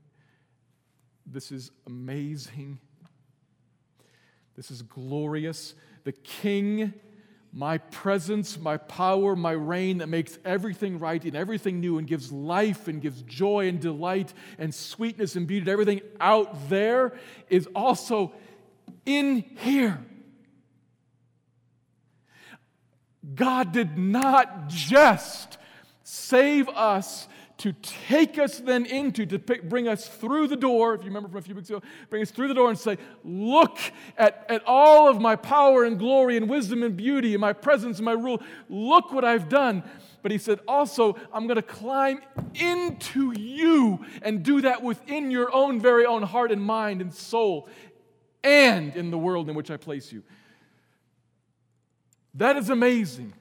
This 1.25 1.51
is 1.51 1.71
amazing 1.85 2.79
this 4.57 4.71
is 4.71 4.81
glorious. 4.81 5.75
The 6.03 6.11
King, 6.11 6.93
my 7.53 7.77
presence, 7.77 8.59
my 8.59 8.77
power, 8.77 9.35
my 9.35 9.51
reign 9.51 9.99
that 9.99 10.07
makes 10.07 10.37
everything 10.43 10.99
right 10.99 11.23
and 11.23 11.35
everything 11.35 11.79
new 11.79 11.99
and 11.99 12.07
gives 12.07 12.31
life 12.31 12.87
and 12.87 12.99
gives 12.99 13.21
joy 13.21 13.67
and 13.67 13.79
delight 13.79 14.33
and 14.57 14.73
sweetness 14.73 15.35
and 15.35 15.47
beauty 15.47 15.69
everything 15.71 16.01
out 16.19 16.69
there 16.69 17.13
is 17.49 17.69
also 17.75 18.33
in 19.05 19.45
here. 19.59 20.03
God 23.35 23.71
did 23.71 23.97
not 23.97 24.69
just 24.69 25.57
save 26.03 26.67
us 26.69 27.27
to 27.57 27.73
take 27.73 28.37
us 28.37 28.59
then 28.59 28.85
into, 28.85 29.25
to 29.25 29.39
pick, 29.39 29.67
bring 29.67 29.87
us 29.87 30.07
through 30.07 30.47
the 30.47 30.55
door, 30.55 30.93
if 30.93 31.01
you 31.01 31.07
remember 31.07 31.27
from 31.27 31.39
a 31.39 31.41
few 31.41 31.55
weeks 31.55 31.69
ago, 31.69 31.81
bring 32.09 32.21
us 32.21 32.29
through 32.29 32.47
the 32.47 32.53
door 32.53 32.69
and 32.69 32.77
say, 32.77 32.97
Look 33.23 33.79
at, 34.17 34.45
at 34.47 34.63
all 34.65 35.09
of 35.09 35.19
my 35.19 35.35
power 35.35 35.83
and 35.83 35.97
glory 35.97 36.37
and 36.37 36.47
wisdom 36.47 36.83
and 36.83 36.95
beauty 36.95 37.33
and 37.33 37.41
my 37.41 37.53
presence 37.53 37.97
and 37.97 38.05
my 38.05 38.11
rule. 38.11 38.41
Look 38.69 39.11
what 39.11 39.25
I've 39.25 39.49
done. 39.49 39.83
But 40.21 40.31
he 40.31 40.37
said, 40.37 40.59
Also, 40.67 41.17
I'm 41.33 41.47
going 41.47 41.55
to 41.55 41.63
climb 41.63 42.21
into 42.53 43.33
you 43.39 44.05
and 44.21 44.43
do 44.43 44.61
that 44.61 44.83
within 44.83 45.31
your 45.31 45.53
own 45.53 45.79
very 45.79 46.05
own 46.05 46.23
heart 46.23 46.51
and 46.51 46.61
mind 46.61 47.01
and 47.01 47.13
soul 47.13 47.69
and 48.43 48.95
in 48.95 49.09
the 49.09 49.17
world 49.17 49.49
in 49.49 49.55
which 49.55 49.71
I 49.71 49.77
place 49.77 50.11
you. 50.11 50.23
That 52.35 52.55
is 52.55 52.69
amazing. 52.69 53.33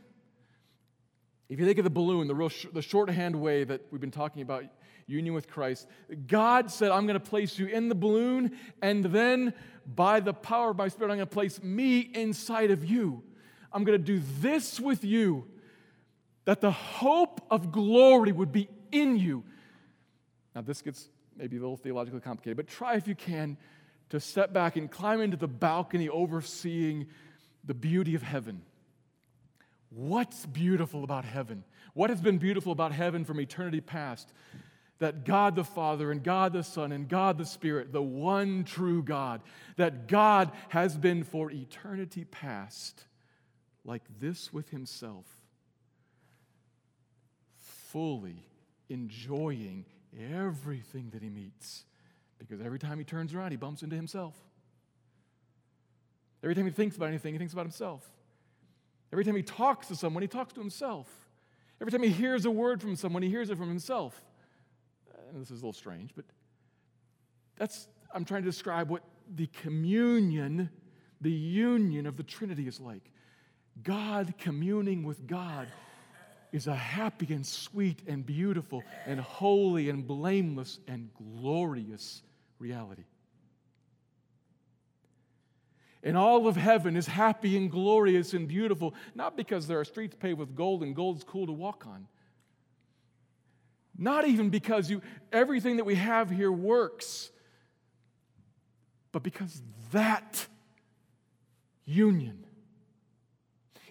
If 1.48 1.60
you 1.60 1.66
think 1.66 1.78
of 1.78 1.84
the 1.84 1.90
balloon, 1.90 2.26
the, 2.26 2.34
real 2.34 2.48
sh- 2.48 2.66
the 2.72 2.82
shorthand 2.82 3.36
way 3.36 3.64
that 3.64 3.82
we've 3.90 4.00
been 4.00 4.10
talking 4.10 4.42
about 4.42 4.64
union 5.06 5.34
with 5.34 5.48
Christ, 5.48 5.86
God 6.26 6.70
said, 6.70 6.90
I'm 6.90 7.06
going 7.06 7.18
to 7.18 7.24
place 7.24 7.58
you 7.58 7.66
in 7.66 7.88
the 7.88 7.94
balloon, 7.94 8.56
and 8.82 9.04
then 9.04 9.54
by 9.94 10.18
the 10.18 10.34
power 10.34 10.70
of 10.70 10.76
my 10.76 10.88
Spirit, 10.88 11.12
I'm 11.12 11.18
going 11.18 11.28
to 11.28 11.34
place 11.34 11.62
me 11.62 12.00
inside 12.00 12.72
of 12.72 12.84
you. 12.84 13.22
I'm 13.72 13.84
going 13.84 13.98
to 13.98 14.04
do 14.04 14.20
this 14.40 14.80
with 14.80 15.04
you, 15.04 15.46
that 16.44 16.60
the 16.60 16.72
hope 16.72 17.40
of 17.50 17.70
glory 17.70 18.32
would 18.32 18.50
be 18.50 18.68
in 18.90 19.16
you. 19.16 19.44
Now, 20.54 20.62
this 20.62 20.82
gets 20.82 21.08
maybe 21.36 21.56
a 21.56 21.60
little 21.60 21.76
theologically 21.76 22.20
complicated, 22.20 22.56
but 22.56 22.66
try 22.66 22.96
if 22.96 23.06
you 23.06 23.14
can 23.14 23.56
to 24.08 24.18
step 24.18 24.52
back 24.52 24.76
and 24.76 24.90
climb 24.90 25.20
into 25.20 25.36
the 25.36 25.48
balcony 25.48 26.08
overseeing 26.08 27.06
the 27.64 27.74
beauty 27.74 28.14
of 28.14 28.22
heaven. 28.22 28.62
What's 29.90 30.46
beautiful 30.46 31.04
about 31.04 31.24
heaven? 31.24 31.64
What 31.94 32.10
has 32.10 32.20
been 32.20 32.38
beautiful 32.38 32.72
about 32.72 32.92
heaven 32.92 33.24
from 33.24 33.40
eternity 33.40 33.80
past? 33.80 34.32
That 34.98 35.24
God 35.24 35.56
the 35.56 35.64
Father 35.64 36.10
and 36.10 36.22
God 36.22 36.52
the 36.52 36.62
Son 36.62 36.90
and 36.90 37.08
God 37.08 37.38
the 37.38 37.44
Spirit, 37.44 37.92
the 37.92 38.02
one 38.02 38.64
true 38.64 39.02
God, 39.02 39.42
that 39.76 40.08
God 40.08 40.52
has 40.70 40.96
been 40.96 41.22
for 41.22 41.50
eternity 41.50 42.24
past 42.24 43.04
like 43.84 44.02
this 44.18 44.52
with 44.52 44.70
Himself, 44.70 45.26
fully 47.58 48.48
enjoying 48.88 49.84
everything 50.32 51.10
that 51.12 51.22
He 51.22 51.28
meets. 51.28 51.84
Because 52.38 52.60
every 52.60 52.78
time 52.78 52.98
He 52.98 53.04
turns 53.04 53.34
around, 53.34 53.50
He 53.50 53.56
bumps 53.56 53.82
into 53.82 53.96
Himself. 53.96 54.34
Every 56.42 56.54
time 56.54 56.64
He 56.64 56.72
thinks 56.72 56.96
about 56.96 57.08
anything, 57.08 57.34
He 57.34 57.38
thinks 57.38 57.52
about 57.52 57.66
Himself. 57.66 58.10
Every 59.12 59.24
time 59.24 59.36
he 59.36 59.42
talks 59.42 59.88
to 59.88 59.96
someone, 59.96 60.22
he 60.22 60.28
talks 60.28 60.52
to 60.54 60.60
himself. 60.60 61.08
Every 61.80 61.92
time 61.92 62.02
he 62.02 62.10
hears 62.10 62.44
a 62.44 62.50
word 62.50 62.80
from 62.80 62.96
someone, 62.96 63.22
he 63.22 63.28
hears 63.28 63.50
it 63.50 63.58
from 63.58 63.68
himself. 63.68 64.20
Uh, 65.12 65.18
and 65.30 65.40
this 65.40 65.50
is 65.50 65.62
a 65.62 65.66
little 65.66 65.72
strange, 65.72 66.12
but 66.14 66.24
that's, 67.56 67.88
I'm 68.14 68.24
trying 68.24 68.42
to 68.42 68.48
describe 68.48 68.90
what 68.90 69.02
the 69.34 69.46
communion, 69.48 70.70
the 71.20 71.30
union 71.30 72.06
of 72.06 72.16
the 72.16 72.22
Trinity 72.22 72.66
is 72.66 72.80
like. 72.80 73.10
God 73.82 74.34
communing 74.38 75.02
with 75.02 75.26
God 75.26 75.68
is 76.52 76.66
a 76.66 76.74
happy 76.74 77.32
and 77.34 77.44
sweet 77.46 78.00
and 78.06 78.24
beautiful 78.24 78.82
and 79.04 79.20
holy 79.20 79.90
and 79.90 80.06
blameless 80.06 80.78
and 80.88 81.10
glorious 81.14 82.22
reality. 82.58 83.04
And 86.06 86.16
all 86.16 86.46
of 86.46 86.54
heaven 86.54 86.96
is 86.96 87.08
happy 87.08 87.56
and 87.56 87.68
glorious 87.68 88.32
and 88.32 88.46
beautiful, 88.46 88.94
not 89.16 89.36
because 89.36 89.66
there 89.66 89.80
are 89.80 89.84
streets 89.84 90.14
paved 90.14 90.38
with 90.38 90.54
gold 90.54 90.84
and 90.84 90.94
gold's 90.94 91.24
cool 91.24 91.46
to 91.46 91.52
walk 91.52 91.84
on. 91.84 92.06
Not 93.98 94.24
even 94.24 94.48
because 94.48 94.88
you, 94.88 95.02
everything 95.32 95.78
that 95.78 95.84
we 95.84 95.96
have 95.96 96.30
here 96.30 96.52
works, 96.52 97.32
but 99.10 99.24
because 99.24 99.60
that 99.90 100.46
union 101.84 102.46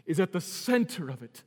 is 0.06 0.22
at 0.22 0.32
the 0.32 0.40
center 0.40 1.10
of 1.10 1.22
it. 1.22 1.44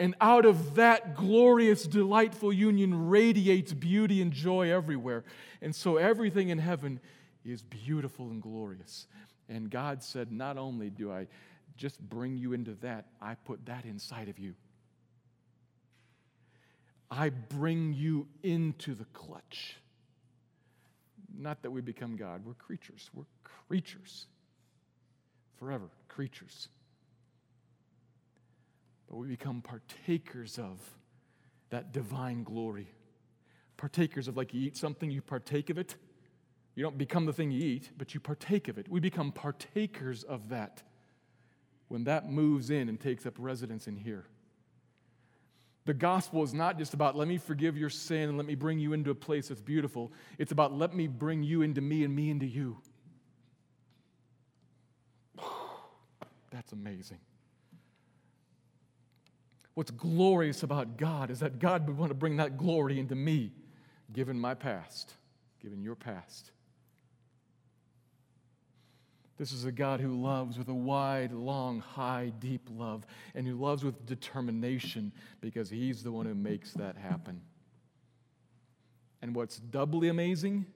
And 0.00 0.16
out 0.20 0.46
of 0.46 0.74
that 0.74 1.14
glorious, 1.14 1.86
delightful 1.86 2.52
union 2.52 3.06
radiates 3.06 3.72
beauty 3.72 4.20
and 4.20 4.32
joy 4.32 4.72
everywhere. 4.72 5.22
And 5.62 5.72
so 5.72 5.96
everything 5.96 6.48
in 6.48 6.58
heaven 6.58 6.98
is 7.44 7.62
beautiful 7.62 8.30
and 8.30 8.42
glorious. 8.42 9.06
And 9.48 9.70
God 9.70 10.02
said, 10.02 10.32
Not 10.32 10.58
only 10.58 10.90
do 10.90 11.12
I 11.12 11.26
just 11.76 12.00
bring 12.00 12.36
you 12.36 12.52
into 12.52 12.74
that, 12.82 13.06
I 13.20 13.34
put 13.34 13.66
that 13.66 13.84
inside 13.84 14.28
of 14.28 14.38
you. 14.38 14.54
I 17.10 17.30
bring 17.30 17.92
you 17.92 18.26
into 18.42 18.94
the 18.94 19.04
clutch. 19.06 19.76
Not 21.36 21.62
that 21.62 21.70
we 21.70 21.80
become 21.80 22.16
God, 22.16 22.44
we're 22.44 22.54
creatures. 22.54 23.10
We're 23.12 23.24
creatures. 23.68 24.26
Forever, 25.58 25.88
creatures. 26.08 26.68
But 29.08 29.16
we 29.16 29.28
become 29.28 29.62
partakers 29.62 30.58
of 30.58 30.80
that 31.70 31.92
divine 31.92 32.42
glory. 32.44 32.88
Partakers 33.76 34.28
of, 34.28 34.36
like 34.36 34.54
you 34.54 34.62
eat 34.62 34.76
something, 34.76 35.10
you 35.10 35.20
partake 35.20 35.70
of 35.70 35.78
it. 35.78 35.96
You 36.74 36.82
don't 36.82 36.98
become 36.98 37.26
the 37.26 37.32
thing 37.32 37.50
you 37.50 37.64
eat, 37.64 37.90
but 37.96 38.14
you 38.14 38.20
partake 38.20 38.68
of 38.68 38.78
it. 38.78 38.88
We 38.88 39.00
become 39.00 39.30
partakers 39.30 40.24
of 40.24 40.48
that 40.48 40.82
when 41.88 42.04
that 42.04 42.30
moves 42.30 42.70
in 42.70 42.88
and 42.88 42.98
takes 42.98 43.26
up 43.26 43.34
residence 43.38 43.86
in 43.86 43.96
here. 43.96 44.26
The 45.84 45.94
gospel 45.94 46.42
is 46.42 46.54
not 46.54 46.78
just 46.78 46.94
about 46.94 47.14
let 47.14 47.28
me 47.28 47.36
forgive 47.36 47.76
your 47.76 47.90
sin 47.90 48.30
and 48.30 48.38
let 48.38 48.46
me 48.46 48.54
bring 48.54 48.78
you 48.78 48.94
into 48.94 49.10
a 49.10 49.14
place 49.14 49.48
that's 49.48 49.60
beautiful. 49.60 50.12
It's 50.38 50.50
about 50.50 50.72
let 50.72 50.94
me 50.94 51.06
bring 51.06 51.42
you 51.42 51.62
into 51.62 51.80
me 51.82 52.04
and 52.04 52.16
me 52.16 52.30
into 52.30 52.46
you. 52.46 52.78
That's 56.50 56.72
amazing. 56.72 57.18
What's 59.74 59.90
glorious 59.90 60.62
about 60.62 60.96
God 60.96 61.30
is 61.30 61.40
that 61.40 61.58
God 61.58 61.86
would 61.86 61.98
want 61.98 62.10
to 62.10 62.14
bring 62.14 62.36
that 62.36 62.56
glory 62.56 62.98
into 62.98 63.16
me, 63.16 63.52
given 64.12 64.38
my 64.38 64.54
past, 64.54 65.12
given 65.60 65.82
your 65.82 65.96
past. 65.96 66.52
This 69.36 69.52
is 69.52 69.64
a 69.64 69.72
God 69.72 70.00
who 70.00 70.20
loves 70.20 70.58
with 70.58 70.68
a 70.68 70.74
wide, 70.74 71.32
long, 71.32 71.80
high, 71.80 72.32
deep 72.38 72.68
love, 72.70 73.04
and 73.34 73.46
who 73.46 73.54
loves 73.54 73.84
with 73.84 74.06
determination 74.06 75.12
because 75.40 75.68
He's 75.68 76.02
the 76.02 76.12
one 76.12 76.26
who 76.26 76.34
makes 76.34 76.72
that 76.74 76.96
happen. 76.96 77.40
And 79.22 79.34
what's 79.34 79.58
doubly 79.58 80.08
amazing, 80.08 80.66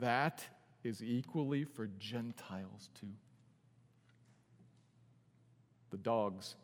that 0.00 0.44
is 0.82 1.02
equally 1.02 1.64
for 1.64 1.88
Gentiles 1.98 2.90
too. 2.98 3.08
The 5.90 5.98
dogs. 5.98 6.56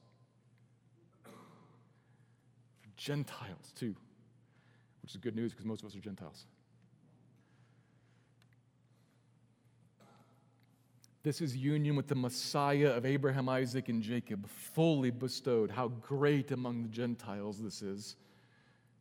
Gentiles 2.97 3.73
too, 3.75 3.95
which 5.03 5.13
is 5.13 5.17
good 5.19 5.37
news 5.37 5.53
because 5.53 5.67
most 5.67 5.83
of 5.83 5.87
us 5.87 5.97
are 5.97 6.01
Gentiles. 6.01 6.47
This 11.25 11.41
is 11.41 11.57
union 11.57 11.97
with 11.97 12.07
the 12.07 12.15
Messiah 12.15 12.91
of 12.91 13.07
Abraham, 13.07 13.49
Isaac, 13.49 13.89
and 13.89 14.03
Jacob, 14.03 14.47
fully 14.47 15.11
bestowed. 15.11 15.71
How 15.71 15.89
great 15.89 16.51
among 16.51 16.83
the 16.83 16.89
Gentiles 16.91 17.59
this 17.59 17.81
is. 17.81 18.17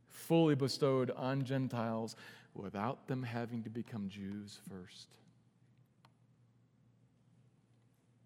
Fully 0.08 0.56
bestowed 0.56 1.12
on 1.12 1.44
Gentiles 1.44 2.16
without 2.56 3.08
them 3.08 3.24
having 3.24 3.62
to 3.64 3.70
become 3.70 4.08
Jews 4.08 4.58
first. 4.70 5.10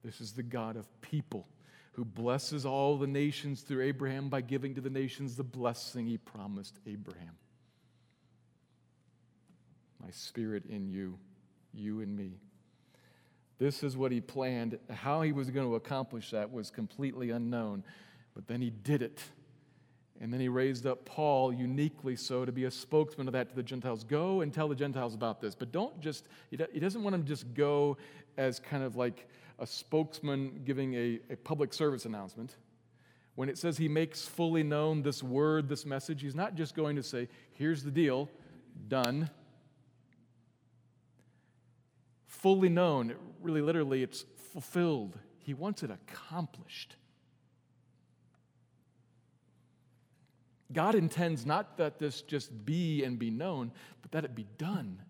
This 0.04 0.22
is 0.22 0.34
the 0.34 0.44
God 0.44 0.76
of 0.76 0.86
people 1.02 1.48
who 1.94 2.06
blesses 2.06 2.68
all 2.68 2.98
the 2.98 3.08
nations 3.08 3.62
through 3.62 3.84
Abraham 3.84 4.30
by 4.30 4.42
giving 4.42 4.76
to 4.76 4.82
the 4.82 4.92
nations 4.92 5.36
the 5.36 5.44
blessing 5.44 6.06
he 6.06 6.20
promised 6.20 6.78
Abraham. 6.86 7.36
My 10.00 10.12
spirit 10.12 10.66
in 10.68 10.88
you, 10.88 11.18
you 11.74 12.02
in 12.02 12.16
me. 12.16 12.34
This 13.60 13.84
is 13.84 13.98
what 13.98 14.12
he 14.12 14.22
planned. 14.22 14.78
How 14.90 15.22
he 15.22 15.32
was 15.32 15.50
going 15.50 15.68
to 15.68 15.76
accomplish 15.76 16.32
that 16.32 16.52
was 16.52 16.70
completely 16.70 17.32
unknown. 17.32 17.84
But 18.36 18.48
then 18.48 18.62
he 18.62 18.70
did 18.70 19.02
it. 19.02 19.24
And 20.20 20.34
then 20.34 20.40
he 20.40 20.48
raised 20.48 20.86
up 20.86 21.06
Paul, 21.06 21.54
uniquely 21.54 22.16
so, 22.16 22.44
to 22.46 22.52
be 22.52 22.66
a 22.66 22.72
spokesman 22.72 23.28
of 23.28 23.34
that 23.34 23.50
to 23.50 23.56
the 23.56 23.64
Gentiles. 23.64 24.04
Go 24.04 24.42
and 24.42 24.54
tell 24.54 24.68
the 24.68 24.76
Gentiles 24.76 25.14
about 25.14 25.42
this. 25.42 25.56
But 25.56 25.72
don't 25.72 26.00
just, 26.00 26.28
he 26.50 26.58
doesn't 26.58 27.04
want 27.04 27.14
them 27.14 27.24
to 27.24 27.28
just 27.28 27.54
go 27.54 27.98
as 28.38 28.60
kind 28.60 28.84
of 28.84 28.96
like 28.96 29.28
a 29.60 29.66
spokesman 29.66 30.62
giving 30.66 30.94
a, 30.96 31.20
a 31.32 31.36
public 31.36 31.74
service 31.74 32.06
announcement. 32.06 32.56
When 33.36 33.50
it 33.50 33.58
says 33.58 33.78
he 33.78 33.88
makes 33.88 34.24
fully 34.24 34.64
known 34.64 35.04
this 35.04 35.22
word, 35.22 35.70
this 35.70 35.86
message, 35.86 36.22
he's 36.22 36.36
not 36.36 36.56
just 36.56 36.76
going 36.76 36.96
to 36.96 37.04
say, 37.04 37.28
here's 37.54 37.84
the 37.84 37.92
deal, 37.92 38.30
done 38.88 39.30
fully 42.38 42.70
known. 42.70 43.16
Really, 43.42 43.62
literally, 43.62 44.04
it's 44.04 44.26
fulfilled. 44.52 45.18
He 45.40 45.54
wants 45.54 45.84
it 45.84 45.92
accomplished. 45.92 46.96
God 50.74 50.96
intends 50.96 51.46
not 51.46 51.78
that 51.78 51.98
this 51.98 52.22
just 52.22 52.66
be 52.66 53.04
and 53.04 53.18
be 53.18 53.30
known, 53.30 53.72
but 54.02 54.12
that 54.12 54.26
it 54.26 54.36
be 54.36 54.48
done. 54.58 55.02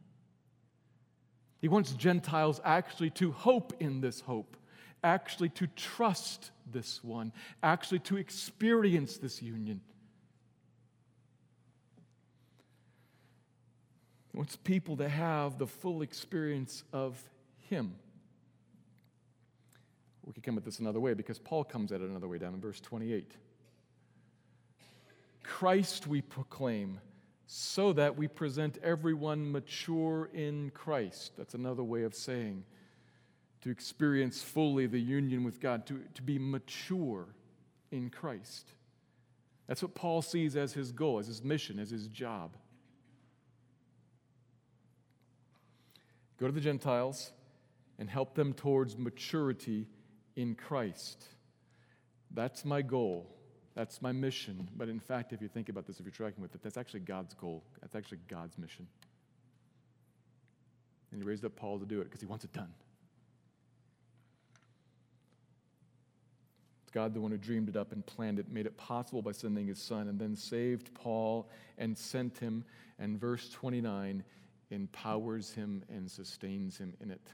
He 1.59 1.67
wants 1.67 1.91
Gentiles 1.93 2.61
actually 2.63 3.09
to 3.11 3.31
hope 3.31 3.73
in 3.79 3.99
this 4.01 4.21
hope, 4.21 4.55
actually 5.03 5.49
to 5.49 5.67
trust 5.67 6.51
this 6.71 7.03
one, 7.03 7.33
actually 7.63 7.99
to 7.99 8.17
experience 8.17 9.17
this 9.17 9.41
union. 9.41 9.81
He 14.31 14.37
wants 14.37 14.55
people 14.55 14.97
to 14.97 15.09
have 15.09 15.57
the 15.57 15.65
full 15.65 16.03
experience 16.03 16.83
of 16.93 17.19
Him. 17.69 17.95
We 20.27 20.33
could 20.33 20.43
come 20.43 20.57
at 20.57 20.65
this 20.65 20.79
another 20.79 20.99
way 20.99 21.13
because 21.13 21.39
Paul 21.39 21.63
comes 21.63 21.93
at 21.93 22.01
it 22.01 22.09
another 22.09 22.27
way 22.27 22.37
down 22.37 22.53
in 22.53 22.59
verse 22.59 22.81
28. 22.81 23.31
Christ 25.41 26.05
we 26.05 26.21
proclaim 26.21 26.99
so 27.45 27.93
that 27.93 28.17
we 28.17 28.27
present 28.27 28.77
everyone 28.83 29.49
mature 29.49 30.29
in 30.33 30.69
Christ. 30.71 31.31
That's 31.37 31.53
another 31.53 31.83
way 31.83 32.03
of 32.03 32.13
saying 32.13 32.65
to 33.61 33.69
experience 33.69 34.43
fully 34.43 34.85
the 34.85 34.99
union 34.99 35.45
with 35.45 35.61
God, 35.61 35.87
to, 35.87 36.01
to 36.15 36.21
be 36.21 36.37
mature 36.37 37.29
in 37.91 38.09
Christ. 38.09 38.69
That's 39.65 39.81
what 39.81 39.95
Paul 39.95 40.21
sees 40.21 40.57
as 40.57 40.73
his 40.73 40.91
goal, 40.91 41.19
as 41.19 41.27
his 41.27 41.41
mission, 41.41 41.79
as 41.79 41.89
his 41.89 42.09
job. 42.09 42.57
Go 46.37 46.47
to 46.47 46.51
the 46.51 46.61
Gentiles 46.61 47.31
and 47.97 48.09
help 48.09 48.35
them 48.35 48.53
towards 48.53 48.97
maturity 48.97 49.87
in 50.37 50.55
Christ. 50.55 51.25
That's 52.31 52.63
my 52.63 52.81
goal. 52.81 53.27
That's 53.75 54.01
my 54.01 54.11
mission. 54.13 54.69
But 54.77 54.87
in 54.87 54.99
fact, 54.99 55.33
if 55.33 55.41
you 55.41 55.49
think 55.49 55.67
about 55.67 55.85
this, 55.85 55.99
if 55.99 56.05
you're 56.05 56.11
tracking 56.11 56.41
with 56.41 56.55
it, 56.55 56.63
that's 56.63 56.77
actually 56.77 57.01
God's 57.01 57.33
goal. 57.33 57.63
That's 57.81 57.95
actually 57.95 58.19
God's 58.29 58.57
mission. 58.57 58.87
And 61.11 61.21
he 61.21 61.27
raised 61.27 61.43
up 61.43 61.55
Paul 61.55 61.79
to 61.79 61.85
do 61.85 61.99
it 61.99 62.05
because 62.05 62.21
he 62.21 62.27
wants 62.27 62.45
it 62.45 62.53
done. 62.53 62.71
It's 66.83 66.91
God 66.93 67.13
the 67.13 67.21
one 67.21 67.31
who 67.31 67.37
dreamed 67.37 67.69
it 67.69 67.75
up 67.75 67.91
and 67.91 68.05
planned 68.05 68.39
it, 68.39 68.51
made 68.51 68.65
it 68.65 68.77
possible 68.77 69.21
by 69.21 69.31
sending 69.31 69.67
his 69.67 69.81
son, 69.81 70.07
and 70.07 70.19
then 70.19 70.35
saved 70.35 70.93
Paul 70.93 71.49
and 71.77 71.97
sent 71.97 72.37
him. 72.37 72.63
And 72.99 73.19
verse 73.19 73.49
29 73.49 74.23
empowers 74.69 75.53
him 75.53 75.83
and 75.89 76.09
sustains 76.09 76.77
him 76.77 76.93
in 77.01 77.09
it. 77.11 77.33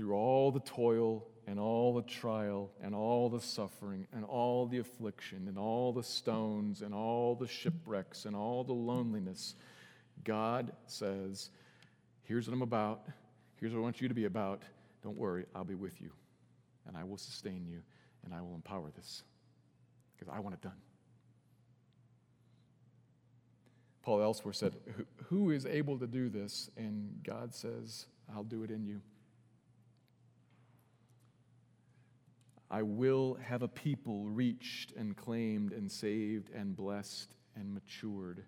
Through 0.00 0.14
all 0.14 0.50
the 0.50 0.60
toil 0.60 1.26
and 1.46 1.60
all 1.60 1.92
the 1.92 2.00
trial 2.00 2.70
and 2.82 2.94
all 2.94 3.28
the 3.28 3.38
suffering 3.38 4.06
and 4.14 4.24
all 4.24 4.64
the 4.64 4.78
affliction 4.78 5.46
and 5.46 5.58
all 5.58 5.92
the 5.92 6.02
stones 6.02 6.80
and 6.80 6.94
all 6.94 7.34
the 7.34 7.46
shipwrecks 7.46 8.24
and 8.24 8.34
all 8.34 8.64
the 8.64 8.72
loneliness, 8.72 9.56
God 10.24 10.72
says, 10.86 11.50
Here's 12.22 12.48
what 12.48 12.54
I'm 12.54 12.62
about. 12.62 13.02
Here's 13.56 13.74
what 13.74 13.80
I 13.80 13.82
want 13.82 14.00
you 14.00 14.08
to 14.08 14.14
be 14.14 14.24
about. 14.24 14.62
Don't 15.02 15.18
worry, 15.18 15.44
I'll 15.54 15.64
be 15.64 15.74
with 15.74 16.00
you 16.00 16.12
and 16.88 16.96
I 16.96 17.04
will 17.04 17.18
sustain 17.18 17.66
you 17.66 17.82
and 18.24 18.32
I 18.32 18.40
will 18.40 18.54
empower 18.54 18.90
this 18.96 19.22
because 20.16 20.32
I 20.34 20.40
want 20.40 20.54
it 20.54 20.62
done. 20.62 20.80
Paul 24.02 24.22
elsewhere 24.22 24.54
said, 24.54 24.76
Who 25.26 25.50
is 25.50 25.66
able 25.66 25.98
to 25.98 26.06
do 26.06 26.30
this? 26.30 26.70
And 26.78 27.22
God 27.22 27.54
says, 27.54 28.06
I'll 28.34 28.44
do 28.44 28.62
it 28.62 28.70
in 28.70 28.86
you. 28.86 29.02
I 32.70 32.82
will 32.82 33.36
have 33.42 33.62
a 33.62 33.68
people 33.68 34.26
reached 34.26 34.92
and 34.96 35.16
claimed 35.16 35.72
and 35.72 35.90
saved 35.90 36.50
and 36.54 36.76
blessed 36.76 37.34
and 37.56 37.74
matured. 37.74 38.44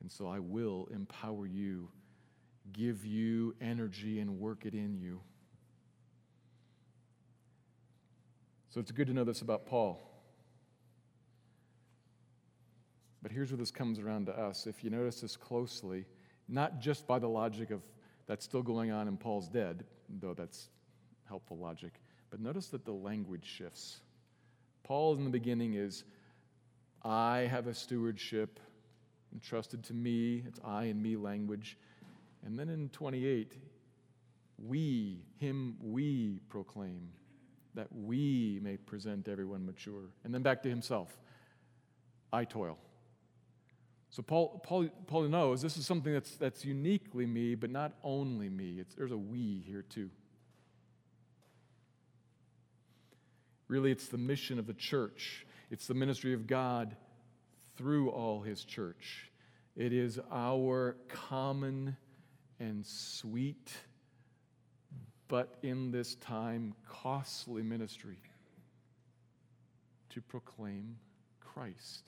And 0.00 0.12
so 0.12 0.26
I 0.26 0.38
will 0.38 0.88
empower 0.92 1.46
you, 1.46 1.88
give 2.72 3.06
you 3.06 3.54
energy, 3.62 4.20
and 4.20 4.38
work 4.38 4.66
it 4.66 4.74
in 4.74 4.98
you. 4.98 5.20
So 8.68 8.80
it's 8.80 8.90
good 8.90 9.06
to 9.06 9.14
know 9.14 9.24
this 9.24 9.40
about 9.40 9.64
Paul. 9.64 10.10
But 13.22 13.32
here's 13.32 13.50
where 13.50 13.56
this 13.56 13.70
comes 13.70 13.98
around 13.98 14.26
to 14.26 14.38
us. 14.38 14.66
If 14.66 14.84
you 14.84 14.90
notice 14.90 15.22
this 15.22 15.34
closely, 15.34 16.04
not 16.46 16.78
just 16.78 17.06
by 17.06 17.18
the 17.18 17.28
logic 17.28 17.70
of 17.70 17.82
that's 18.26 18.44
still 18.44 18.62
going 18.62 18.90
on 18.90 19.08
and 19.08 19.18
Paul's 19.18 19.48
dead, 19.48 19.84
though 20.20 20.34
that's 20.34 20.68
helpful 21.26 21.56
logic, 21.56 21.94
but 22.34 22.40
notice 22.40 22.66
that 22.70 22.84
the 22.84 22.90
language 22.90 23.44
shifts. 23.46 24.00
Paul 24.82 25.14
in 25.14 25.22
the 25.22 25.30
beginning 25.30 25.74
is, 25.74 26.02
I 27.04 27.46
have 27.48 27.68
a 27.68 27.74
stewardship 27.74 28.58
entrusted 29.32 29.84
to 29.84 29.94
me. 29.94 30.42
It's 30.44 30.58
I 30.64 30.86
and 30.86 31.00
me 31.00 31.14
language. 31.14 31.78
And 32.44 32.58
then 32.58 32.70
in 32.70 32.88
28, 32.88 33.52
we, 34.58 35.20
him, 35.38 35.76
we 35.80 36.40
proclaim 36.48 37.08
that 37.74 37.86
we 37.92 38.58
may 38.64 38.78
present 38.78 39.28
everyone 39.28 39.64
mature. 39.64 40.10
And 40.24 40.34
then 40.34 40.42
back 40.42 40.60
to 40.64 40.68
himself. 40.68 41.16
I 42.32 42.46
toil. 42.46 42.78
So 44.10 44.24
Paul, 44.24 44.60
Paul, 44.64 44.88
Paul 45.06 45.28
knows 45.28 45.62
this 45.62 45.76
is 45.76 45.86
something 45.86 46.12
that's, 46.12 46.34
that's 46.34 46.64
uniquely 46.64 47.26
me, 47.26 47.54
but 47.54 47.70
not 47.70 47.92
only 48.02 48.48
me. 48.48 48.78
It's, 48.80 48.96
there's 48.96 49.12
a 49.12 49.16
we 49.16 49.62
here 49.64 49.82
too. 49.82 50.10
Really, 53.74 53.90
it's 53.90 54.06
the 54.06 54.18
mission 54.18 54.60
of 54.60 54.68
the 54.68 54.72
church, 54.72 55.44
it's 55.68 55.88
the 55.88 55.94
ministry 55.94 56.32
of 56.32 56.46
God 56.46 56.94
through 57.76 58.08
all 58.10 58.40
his 58.40 58.64
church. 58.64 59.32
It 59.74 59.92
is 59.92 60.20
our 60.30 60.96
common 61.08 61.96
and 62.60 62.86
sweet, 62.86 63.72
but 65.26 65.56
in 65.64 65.90
this 65.90 66.14
time, 66.14 66.74
costly 66.88 67.64
ministry 67.64 68.18
to 70.10 70.20
proclaim 70.20 70.94
Christ 71.40 72.04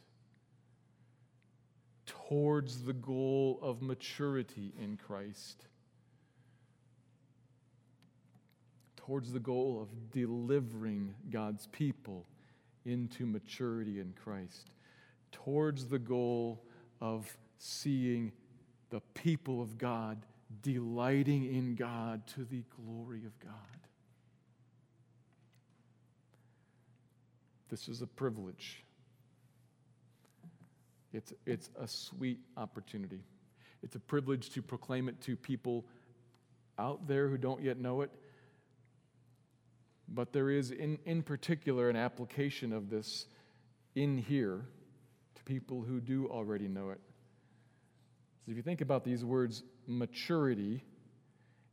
towards 2.07 2.85
the 2.85 2.93
goal 2.93 3.59
of 3.61 3.83
maturity 3.83 4.73
in 4.81 4.97
Christ, 4.97 5.67
towards 9.07 9.32
the 9.32 9.38
goal 9.38 9.78
of 9.80 10.11
delivering 10.11 11.14
God's 11.30 11.68
people 11.68 12.26
into 12.84 13.24
maturity 13.24 14.00
in 14.00 14.12
Christ, 14.22 14.70
towards 15.30 15.86
the 15.86 15.98
goal 15.98 16.64
of 17.00 17.36
seeing 17.59 18.32
the 18.90 19.00
people 19.14 19.62
of 19.62 19.78
God 19.78 20.18
delighting 20.61 21.54
in 21.54 21.76
God 21.76 22.26
to 22.28 22.44
the 22.44 22.64
glory 22.84 23.24
of 23.24 23.38
God. 23.38 23.52
This 27.68 27.88
is 27.88 28.02
a 28.02 28.07
privilege. 28.07 28.84
It's, 31.12 31.32
it's 31.46 31.70
a 31.80 31.86
sweet 31.86 32.40
opportunity. 32.57 33.20
It's 33.82 33.94
a 33.94 34.00
privilege 34.00 34.50
to 34.50 34.62
proclaim 34.62 35.09
it 35.09 35.20
to 35.22 35.36
people 35.36 35.84
out 36.78 37.07
there 37.07 37.28
who 37.28 37.38
don't 37.38 37.62
yet 37.62 37.78
know 37.78 38.02
it. 38.02 38.11
But 40.09 40.32
there 40.32 40.50
is, 40.50 40.70
in, 40.70 40.98
in 41.04 41.22
particular, 41.22 41.90
an 41.90 41.96
application 41.96 42.72
of 42.72 42.90
this 42.90 43.26
in 43.94 44.18
here 44.18 44.66
to 45.34 45.44
people 45.44 45.82
who 45.82 46.00
do 46.00 46.26
already 46.28 46.68
know 46.68 46.90
it. 46.90 47.00
So 48.44 48.52
if 48.52 48.57
you 48.57 48.62
think 48.62 48.80
about 48.80 49.04
these 49.04 49.24
words, 49.24 49.64
maturity, 49.86 50.84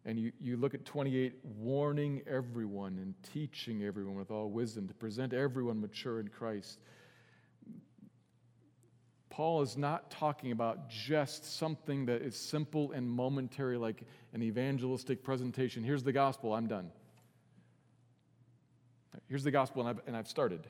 and 0.05 0.19
you, 0.19 0.31
you 0.39 0.57
look 0.57 0.73
at 0.73 0.85
28, 0.85 1.33
warning 1.59 2.23
everyone 2.27 2.97
and 2.97 3.13
teaching 3.33 3.83
everyone 3.83 4.15
with 4.15 4.31
all 4.31 4.49
wisdom 4.49 4.87
to 4.87 4.93
present 4.93 5.33
everyone 5.33 5.79
mature 5.79 6.19
in 6.19 6.27
Christ. 6.27 6.79
Paul 9.29 9.61
is 9.61 9.77
not 9.77 10.11
talking 10.11 10.51
about 10.51 10.89
just 10.89 11.57
something 11.57 12.05
that 12.05 12.21
is 12.21 12.35
simple 12.35 12.91
and 12.91 13.09
momentary, 13.09 13.77
like 13.77 14.03
an 14.33 14.43
evangelistic 14.43 15.23
presentation. 15.23 15.83
Here's 15.83 16.03
the 16.03 16.11
gospel, 16.11 16.53
I'm 16.53 16.67
done. 16.67 16.91
Here's 19.27 19.43
the 19.43 19.51
gospel, 19.51 19.85
and 19.85 19.89
I've, 19.89 20.07
and 20.07 20.17
I've 20.17 20.27
started. 20.27 20.67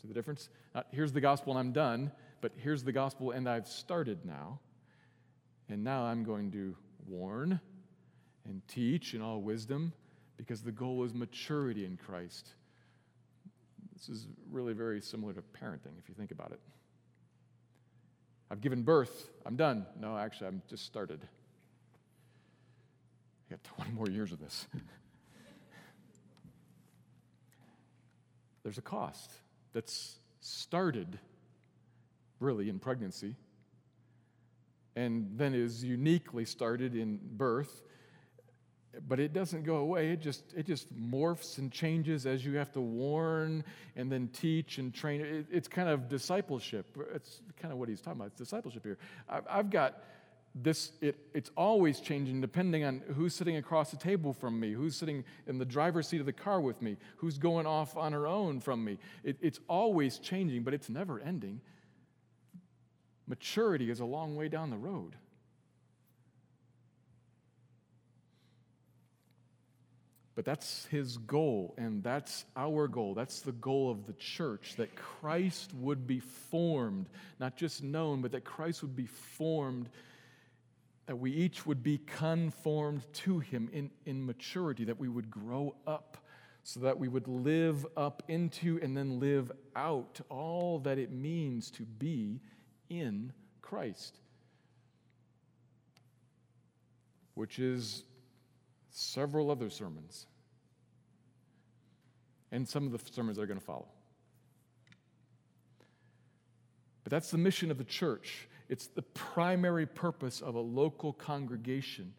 See 0.00 0.08
the 0.08 0.14
difference? 0.14 0.48
Not 0.74 0.86
here's 0.90 1.12
the 1.12 1.20
gospel, 1.20 1.52
and 1.52 1.60
I'm 1.60 1.72
done, 1.72 2.10
but 2.40 2.52
here's 2.56 2.82
the 2.82 2.92
gospel, 2.92 3.30
and 3.30 3.48
I've 3.48 3.68
started 3.68 4.24
now. 4.24 4.60
And 5.68 5.84
now 5.84 6.02
I'm 6.02 6.24
going 6.24 6.50
to 6.52 6.74
warn 7.06 7.60
and 8.44 8.60
teach 8.68 9.14
in 9.14 9.22
all 9.22 9.40
wisdom 9.40 9.92
because 10.36 10.62
the 10.62 10.72
goal 10.72 11.04
is 11.04 11.14
maturity 11.14 11.84
in 11.84 11.96
Christ. 11.96 12.48
This 13.94 14.08
is 14.08 14.26
really 14.50 14.72
very 14.72 15.00
similar 15.00 15.32
to 15.32 15.40
parenting, 15.40 15.98
if 15.98 16.08
you 16.08 16.14
think 16.16 16.32
about 16.32 16.50
it. 16.50 16.60
I've 18.50 18.60
given 18.60 18.82
birth, 18.82 19.30
I'm 19.46 19.56
done. 19.56 19.86
No, 19.98 20.18
actually, 20.18 20.48
I'm 20.48 20.62
just 20.68 20.84
started. 20.84 21.20
I 23.48 23.54
got 23.54 23.64
20 23.76 23.92
more 23.92 24.08
years 24.08 24.32
of 24.32 24.40
this. 24.40 24.66
There's 28.72 28.78
a 28.78 28.80
cost 28.80 29.30
that's 29.74 30.16
started 30.40 31.18
really 32.40 32.70
in 32.70 32.78
pregnancy 32.78 33.36
and 34.96 35.30
then 35.36 35.52
is 35.52 35.84
uniquely 35.84 36.46
started 36.46 36.96
in 36.96 37.20
birth 37.22 37.82
but 39.06 39.20
it 39.20 39.34
doesn't 39.34 39.64
go 39.64 39.76
away. 39.76 40.10
It 40.10 40.20
just 40.20 40.54
it 40.54 40.66
just 40.66 40.94
morphs 40.94 41.58
and 41.58 41.70
changes 41.70 42.24
as 42.24 42.44
you 42.44 42.56
have 42.56 42.72
to 42.72 42.80
warn 42.80 43.64
and 43.94 44.10
then 44.10 44.28
teach 44.28 44.78
and 44.78 44.92
train. 44.92 45.20
It, 45.20 45.46
it's 45.50 45.68
kind 45.68 45.88
of 45.88 46.08
discipleship. 46.08 46.96
It's 47.14 47.40
kind 47.60 47.72
of 47.72 47.78
what 47.78 47.88
he's 47.88 48.00
talking 48.00 48.20
about. 48.20 48.28
It's 48.28 48.38
discipleship 48.38 48.84
here. 48.84 48.98
I've, 49.28 49.44
I've 49.48 49.70
got 49.70 50.02
this 50.54 50.92
it, 51.00 51.16
it's 51.32 51.50
always 51.56 52.00
changing 52.00 52.40
depending 52.40 52.84
on 52.84 53.02
who's 53.14 53.34
sitting 53.34 53.56
across 53.56 53.90
the 53.90 53.96
table 53.96 54.32
from 54.32 54.60
me 54.60 54.72
who's 54.72 54.94
sitting 54.94 55.24
in 55.46 55.58
the 55.58 55.64
driver's 55.64 56.06
seat 56.06 56.20
of 56.20 56.26
the 56.26 56.32
car 56.32 56.60
with 56.60 56.82
me 56.82 56.96
who's 57.16 57.38
going 57.38 57.66
off 57.66 57.96
on 57.96 58.12
her 58.12 58.26
own 58.26 58.60
from 58.60 58.84
me. 58.84 58.98
It, 59.24 59.38
it's 59.40 59.60
always 59.68 60.18
changing 60.18 60.62
but 60.62 60.74
it's 60.74 60.90
never 60.90 61.20
ending. 61.20 61.60
Maturity 63.26 63.90
is 63.90 64.00
a 64.00 64.04
long 64.04 64.36
way 64.36 64.48
down 64.48 64.70
the 64.70 64.76
road. 64.76 65.16
But 70.34 70.46
that's 70.46 70.86
his 70.86 71.18
goal, 71.18 71.74
and 71.76 72.02
that's 72.02 72.46
our 72.56 72.88
goal. 72.88 73.12
That's 73.12 73.40
the 73.40 73.52
goal 73.52 73.90
of 73.90 74.06
the 74.06 74.14
church 74.14 74.74
that 74.76 74.96
Christ 74.96 75.74
would 75.74 76.06
be 76.06 76.20
formed, 76.20 77.10
not 77.38 77.56
just 77.56 77.82
known, 77.82 78.22
but 78.22 78.32
that 78.32 78.44
Christ 78.44 78.80
would 78.82 78.96
be 78.96 79.06
formed, 79.06 79.90
that 81.06 81.16
we 81.16 81.32
each 81.32 81.66
would 81.66 81.82
be 81.82 81.98
conformed 81.98 83.04
to 83.12 83.40
him 83.40 83.68
in, 83.72 83.90
in 84.06 84.24
maturity, 84.24 84.84
that 84.84 84.98
we 84.98 85.08
would 85.08 85.30
grow 85.30 85.74
up 85.86 86.18
so 86.62 86.80
that 86.80 86.98
we 86.98 87.08
would 87.08 87.26
live 87.26 87.84
up 87.96 88.22
into 88.28 88.78
and 88.82 88.96
then 88.96 89.18
live 89.18 89.50
out 89.74 90.20
all 90.28 90.78
that 90.78 90.98
it 90.98 91.10
means 91.10 91.70
to 91.72 91.82
be 91.82 92.40
in 92.88 93.32
Christ, 93.60 94.20
which 97.34 97.58
is 97.58 98.04
several 98.90 99.50
other 99.50 99.70
sermons, 99.70 100.26
and 102.52 102.68
some 102.68 102.86
of 102.86 102.92
the 102.92 103.12
sermons 103.12 103.36
that 103.36 103.42
are 103.42 103.46
going 103.46 103.58
to 103.58 103.64
follow. 103.64 103.88
But 107.02 107.10
that's 107.10 107.30
the 107.30 107.38
mission 107.38 107.70
of 107.72 107.78
the 107.78 107.84
church. 107.84 108.48
It's 108.72 108.86
the 108.86 109.02
primary 109.02 109.84
purpose 109.84 110.40
of 110.40 110.54
a 110.54 110.60
local 110.60 111.12
congregation 111.12 112.14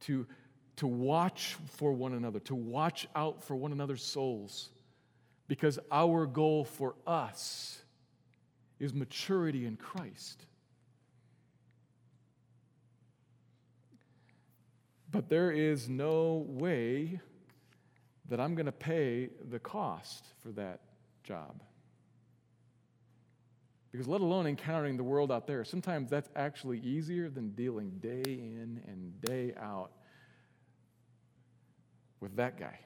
to, 0.00 0.26
to 0.76 0.86
watch 0.86 1.58
for 1.66 1.92
one 1.92 2.14
another, 2.14 2.40
to 2.40 2.54
watch 2.54 3.06
out 3.14 3.44
for 3.44 3.54
one 3.56 3.72
another's 3.72 4.02
souls. 4.02 4.70
Because 5.48 5.78
our 5.90 6.24
goal 6.24 6.64
for 6.64 6.94
us 7.06 7.78
is 8.80 8.94
maturity 8.94 9.66
in 9.66 9.76
Christ. 9.76 10.46
But 15.10 15.28
there 15.28 15.50
is 15.50 15.90
no 15.90 16.46
way 16.48 17.20
that 18.30 18.40
I'm 18.40 18.54
going 18.54 18.64
to 18.64 18.72
pay 18.72 19.28
the 19.50 19.58
cost 19.58 20.24
for 20.40 20.52
that 20.52 20.80
job. 21.22 21.60
Because 23.92 24.08
let 24.08 24.20
alone 24.22 24.46
encountering 24.46 24.96
the 24.96 25.04
world 25.04 25.30
out 25.30 25.46
there, 25.46 25.64
sometimes 25.64 26.10
that's 26.10 26.30
actually 26.34 26.80
easier 26.80 27.28
than 27.28 27.50
dealing 27.50 27.90
day 28.00 28.22
in 28.24 28.80
and 28.88 29.20
day 29.20 29.52
out 29.60 29.92
with 32.18 32.34
that 32.36 32.58
guy. 32.58 32.78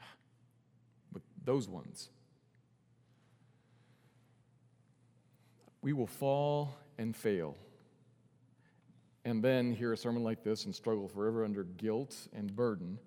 With 1.12 1.22
those 1.44 1.68
ones. 1.68 2.08
We 5.82 5.92
will 5.92 6.06
fall 6.06 6.74
and 6.96 7.14
fail 7.14 7.54
and 9.28 9.44
then 9.44 9.72
hear 9.72 9.92
a 9.92 9.96
sermon 9.96 10.24
like 10.24 10.42
this 10.42 10.64
and 10.64 10.74
struggle 10.74 11.06
forever 11.06 11.44
under 11.44 11.64
guilt 11.64 12.16
and 12.32 12.54
burden. 12.56 12.98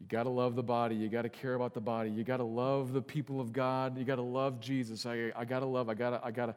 You 0.00 0.06
got 0.06 0.24
to 0.24 0.30
love 0.30 0.54
the 0.54 0.62
body. 0.62 0.96
You 0.96 1.08
got 1.08 1.22
to 1.22 1.28
care 1.28 1.54
about 1.54 1.72
the 1.74 1.80
body. 1.80 2.10
You 2.10 2.24
got 2.24 2.38
to 2.38 2.44
love 2.44 2.92
the 2.92 3.02
people 3.02 3.40
of 3.40 3.52
God. 3.52 3.96
You 3.96 4.04
got 4.04 4.16
to 4.16 4.22
love 4.22 4.60
Jesus. 4.60 5.06
I, 5.06 5.32
I 5.34 5.44
got 5.44 5.60
to 5.60 5.66
love. 5.66 5.88
I 5.88 5.94
got 5.94 6.10
to. 6.10 6.20
I 6.22 6.30
got 6.30 6.46
to. 6.46 6.54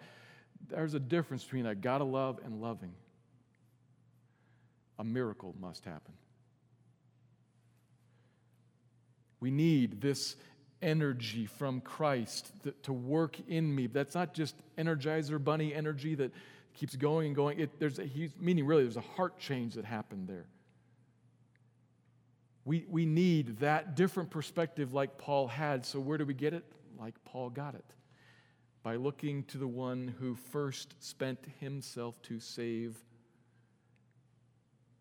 There's 0.70 0.96
a 0.96 1.00
difference 1.00 1.44
between 1.44 1.66
I 1.66 1.76
got 1.76 2.00
to 2.00 2.04
love 2.04 2.40
and 2.44 2.62
loving. 2.62 2.94
A 5.00 5.04
miracle 5.04 5.56
must 5.60 5.86
happen. 5.86 6.14
We 9.40 9.52
need 9.52 10.02
this 10.02 10.36
energy 10.82 11.46
from 11.46 11.82
Christ 11.82 12.52
to 12.84 12.94
work 12.94 13.38
in 13.48 13.74
me. 13.74 13.88
That's 13.88 14.16
not 14.16 14.34
just 14.34 14.56
Energizer 14.78 15.44
Bunny 15.44 15.74
energy 15.74 16.16
that 16.16 16.32
keeps 16.74 16.96
going 16.96 17.28
and 17.28 17.36
going. 17.36 17.60
It, 17.60 17.80
there's 17.80 18.00
a, 18.00 18.10
meaning 18.40 18.66
really, 18.66 18.84
there's 18.84 18.98
a 18.98 19.02
heart 19.02 19.38
change 19.40 19.76
that 19.76 19.86
happened 19.86 20.28
there. 20.28 20.46
We, 22.68 22.86
we 22.90 23.06
need 23.06 23.60
that 23.60 23.96
different 23.96 24.30
perspective 24.30 24.94
like 24.94 25.18
Paul 25.18 25.48
had. 25.48 25.86
So, 25.86 26.02
where 26.02 26.18
do 26.18 26.26
we 26.26 26.34
get 26.34 26.54
it? 26.54 26.66
Like 27.00 27.16
Paul 27.24 27.50
got 27.50 27.76
it 27.76 27.94
by 28.84 28.98
looking 28.98 29.46
to 29.46 29.58
the 29.58 29.68
one 29.68 30.14
who 30.20 30.36
first 30.36 30.94
spent 31.00 31.40
himself 31.62 32.22
to 32.24 32.42
save, 32.42 32.98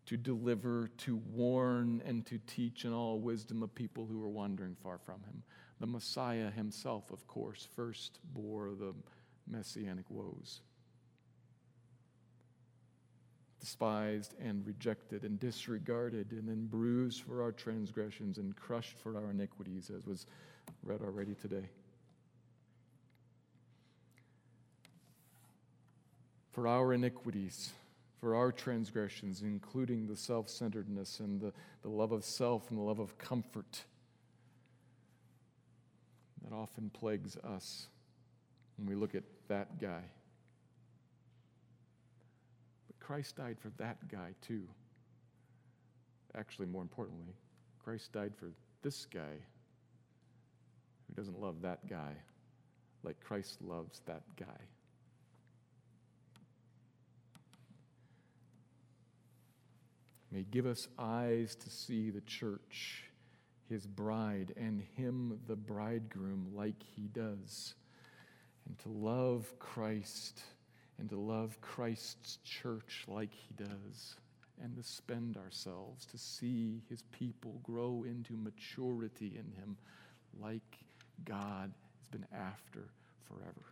to 0.05 0.15
deliver, 0.15 0.89
to 0.99 1.17
warn, 1.17 2.01
and 2.05 2.25
to 2.27 2.39
teach 2.47 2.85
in 2.85 2.93
all 2.93 3.19
wisdom 3.19 3.61
of 3.61 3.75
people 3.75 4.05
who 4.05 4.17
were 4.17 4.29
wandering 4.29 4.77
far 4.81 4.97
from 4.97 5.21
him. 5.23 5.43
The 5.81 5.87
Messiah 5.87 6.49
himself, 6.49 7.11
of 7.11 7.27
course, 7.27 7.67
first 7.75 8.19
bore 8.33 8.75
the 8.79 8.93
messianic 9.45 10.05
woes 10.09 10.61
despised 13.59 14.35
and 14.39 14.65
rejected 14.65 15.23
and 15.23 15.39
disregarded 15.39 16.31
and 16.31 16.47
then 16.47 16.67
bruised 16.67 17.23
for 17.23 17.41
our 17.41 17.51
transgressions 17.51 18.37
and 18.37 18.55
crushed 18.55 18.97
for 18.97 19.17
our 19.17 19.31
iniquities, 19.31 19.89
as 19.95 20.05
was 20.05 20.27
read 20.83 21.01
already 21.01 21.33
today. 21.35 21.69
For 26.51 26.67
our 26.67 26.93
iniquities, 26.93 27.71
for 28.19 28.35
our 28.35 28.51
transgressions, 28.51 29.41
including 29.41 30.07
the 30.07 30.15
self 30.15 30.49
centeredness 30.49 31.19
and 31.19 31.39
the, 31.39 31.53
the 31.81 31.89
love 31.89 32.11
of 32.11 32.23
self 32.23 32.69
and 32.69 32.79
the 32.79 32.83
love 32.83 32.99
of 32.99 33.17
comfort 33.17 33.83
that 36.43 36.55
often 36.55 36.89
plagues 36.89 37.37
us 37.37 37.87
when 38.77 38.87
we 38.87 38.95
look 38.95 39.15
at 39.15 39.23
that 39.47 39.79
guy. 39.79 40.03
Christ 43.07 43.37
died 43.37 43.55
for 43.57 43.69
that 43.77 44.09
guy 44.09 44.33
too. 44.41 44.67
Actually, 46.35 46.65
more 46.65 46.81
importantly, 46.81 47.33
Christ 47.81 48.11
died 48.11 48.33
for 48.37 48.51
this 48.81 49.05
guy 49.05 49.21
who 51.07 51.13
doesn't 51.15 51.39
love 51.39 51.61
that 51.61 51.89
guy 51.89 52.11
like 53.03 53.17
Christ 53.21 53.61
loves 53.61 54.01
that 54.07 54.23
guy. 54.37 54.45
May 60.29 60.43
give 60.43 60.65
us 60.65 60.89
eyes 60.99 61.55
to 61.55 61.69
see 61.69 62.09
the 62.09 62.19
church, 62.19 63.05
his 63.69 63.87
bride, 63.87 64.53
and 64.57 64.83
him, 64.97 65.39
the 65.47 65.55
bridegroom, 65.55 66.49
like 66.53 66.83
he 66.97 67.03
does, 67.03 67.73
and 68.67 68.77
to 68.79 68.89
love 68.89 69.47
Christ 69.59 70.41
and 70.99 71.09
to 71.09 71.17
love 71.17 71.59
Christ's 71.61 72.39
church 72.43 73.05
like 73.07 73.33
he 73.33 73.63
does, 73.63 74.15
and 74.61 74.75
to 74.75 74.83
spend 74.83 75.37
ourselves 75.37 76.05
to 76.07 76.17
see 76.17 76.81
his 76.89 77.03
people 77.11 77.59
grow 77.63 78.03
into 78.07 78.35
maturity 78.35 79.37
in 79.37 79.51
him 79.61 79.77
like 80.41 80.77
God 81.25 81.71
has 81.99 82.07
been 82.09 82.25
after 82.33 82.89
forever. 83.27 83.65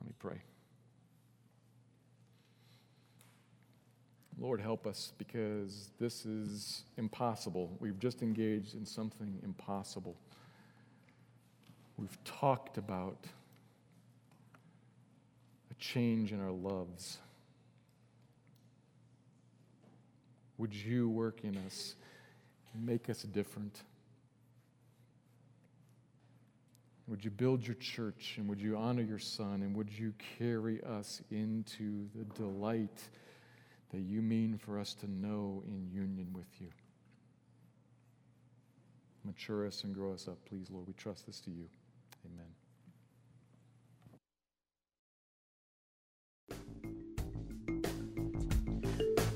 Let 0.00 0.06
me 0.08 0.14
pray. 0.18 0.42
Lord, 4.38 4.60
help 4.60 4.86
us 4.86 5.12
because 5.16 5.90
this 5.98 6.26
is 6.26 6.82
impossible. 6.96 7.76
We've 7.80 7.98
just 7.98 8.22
engaged 8.22 8.74
in 8.74 8.84
something 8.84 9.38
impossible. 9.42 10.16
We've 11.96 12.18
talked 12.24 12.76
about 12.76 13.16
a 15.74 15.80
change 15.82 16.32
in 16.32 16.40
our 16.40 16.52
loves. 16.52 17.18
Would 20.58 20.74
you 20.74 21.08
work 21.08 21.40
in 21.42 21.56
us, 21.66 21.96
and 22.72 22.86
make 22.86 23.10
us 23.10 23.22
different? 23.22 23.82
Would 27.06 27.24
you 27.24 27.30
build 27.30 27.66
your 27.66 27.76
church 27.76 28.36
and 28.38 28.48
would 28.48 28.60
you 28.60 28.76
honor 28.76 29.02
your 29.02 29.18
son 29.18 29.62
and 29.62 29.76
would 29.76 29.90
you 29.90 30.14
carry 30.38 30.82
us 30.84 31.20
into 31.30 32.08
the 32.14 32.24
delight 32.24 33.02
that 33.92 34.00
you 34.00 34.22
mean 34.22 34.56
for 34.56 34.78
us 34.78 34.94
to 34.94 35.10
know 35.10 35.62
in 35.66 35.90
union 35.92 36.28
with 36.32 36.48
you? 36.60 36.68
Mature 39.24 39.66
us 39.66 39.84
and 39.84 39.94
grow 39.94 40.12
us 40.12 40.28
up, 40.28 40.38
please, 40.48 40.70
Lord. 40.70 40.86
We 40.86 40.94
trust 40.94 41.26
this 41.26 41.40
to 41.40 41.50
you. 41.50 41.66
Amen. 42.24 42.63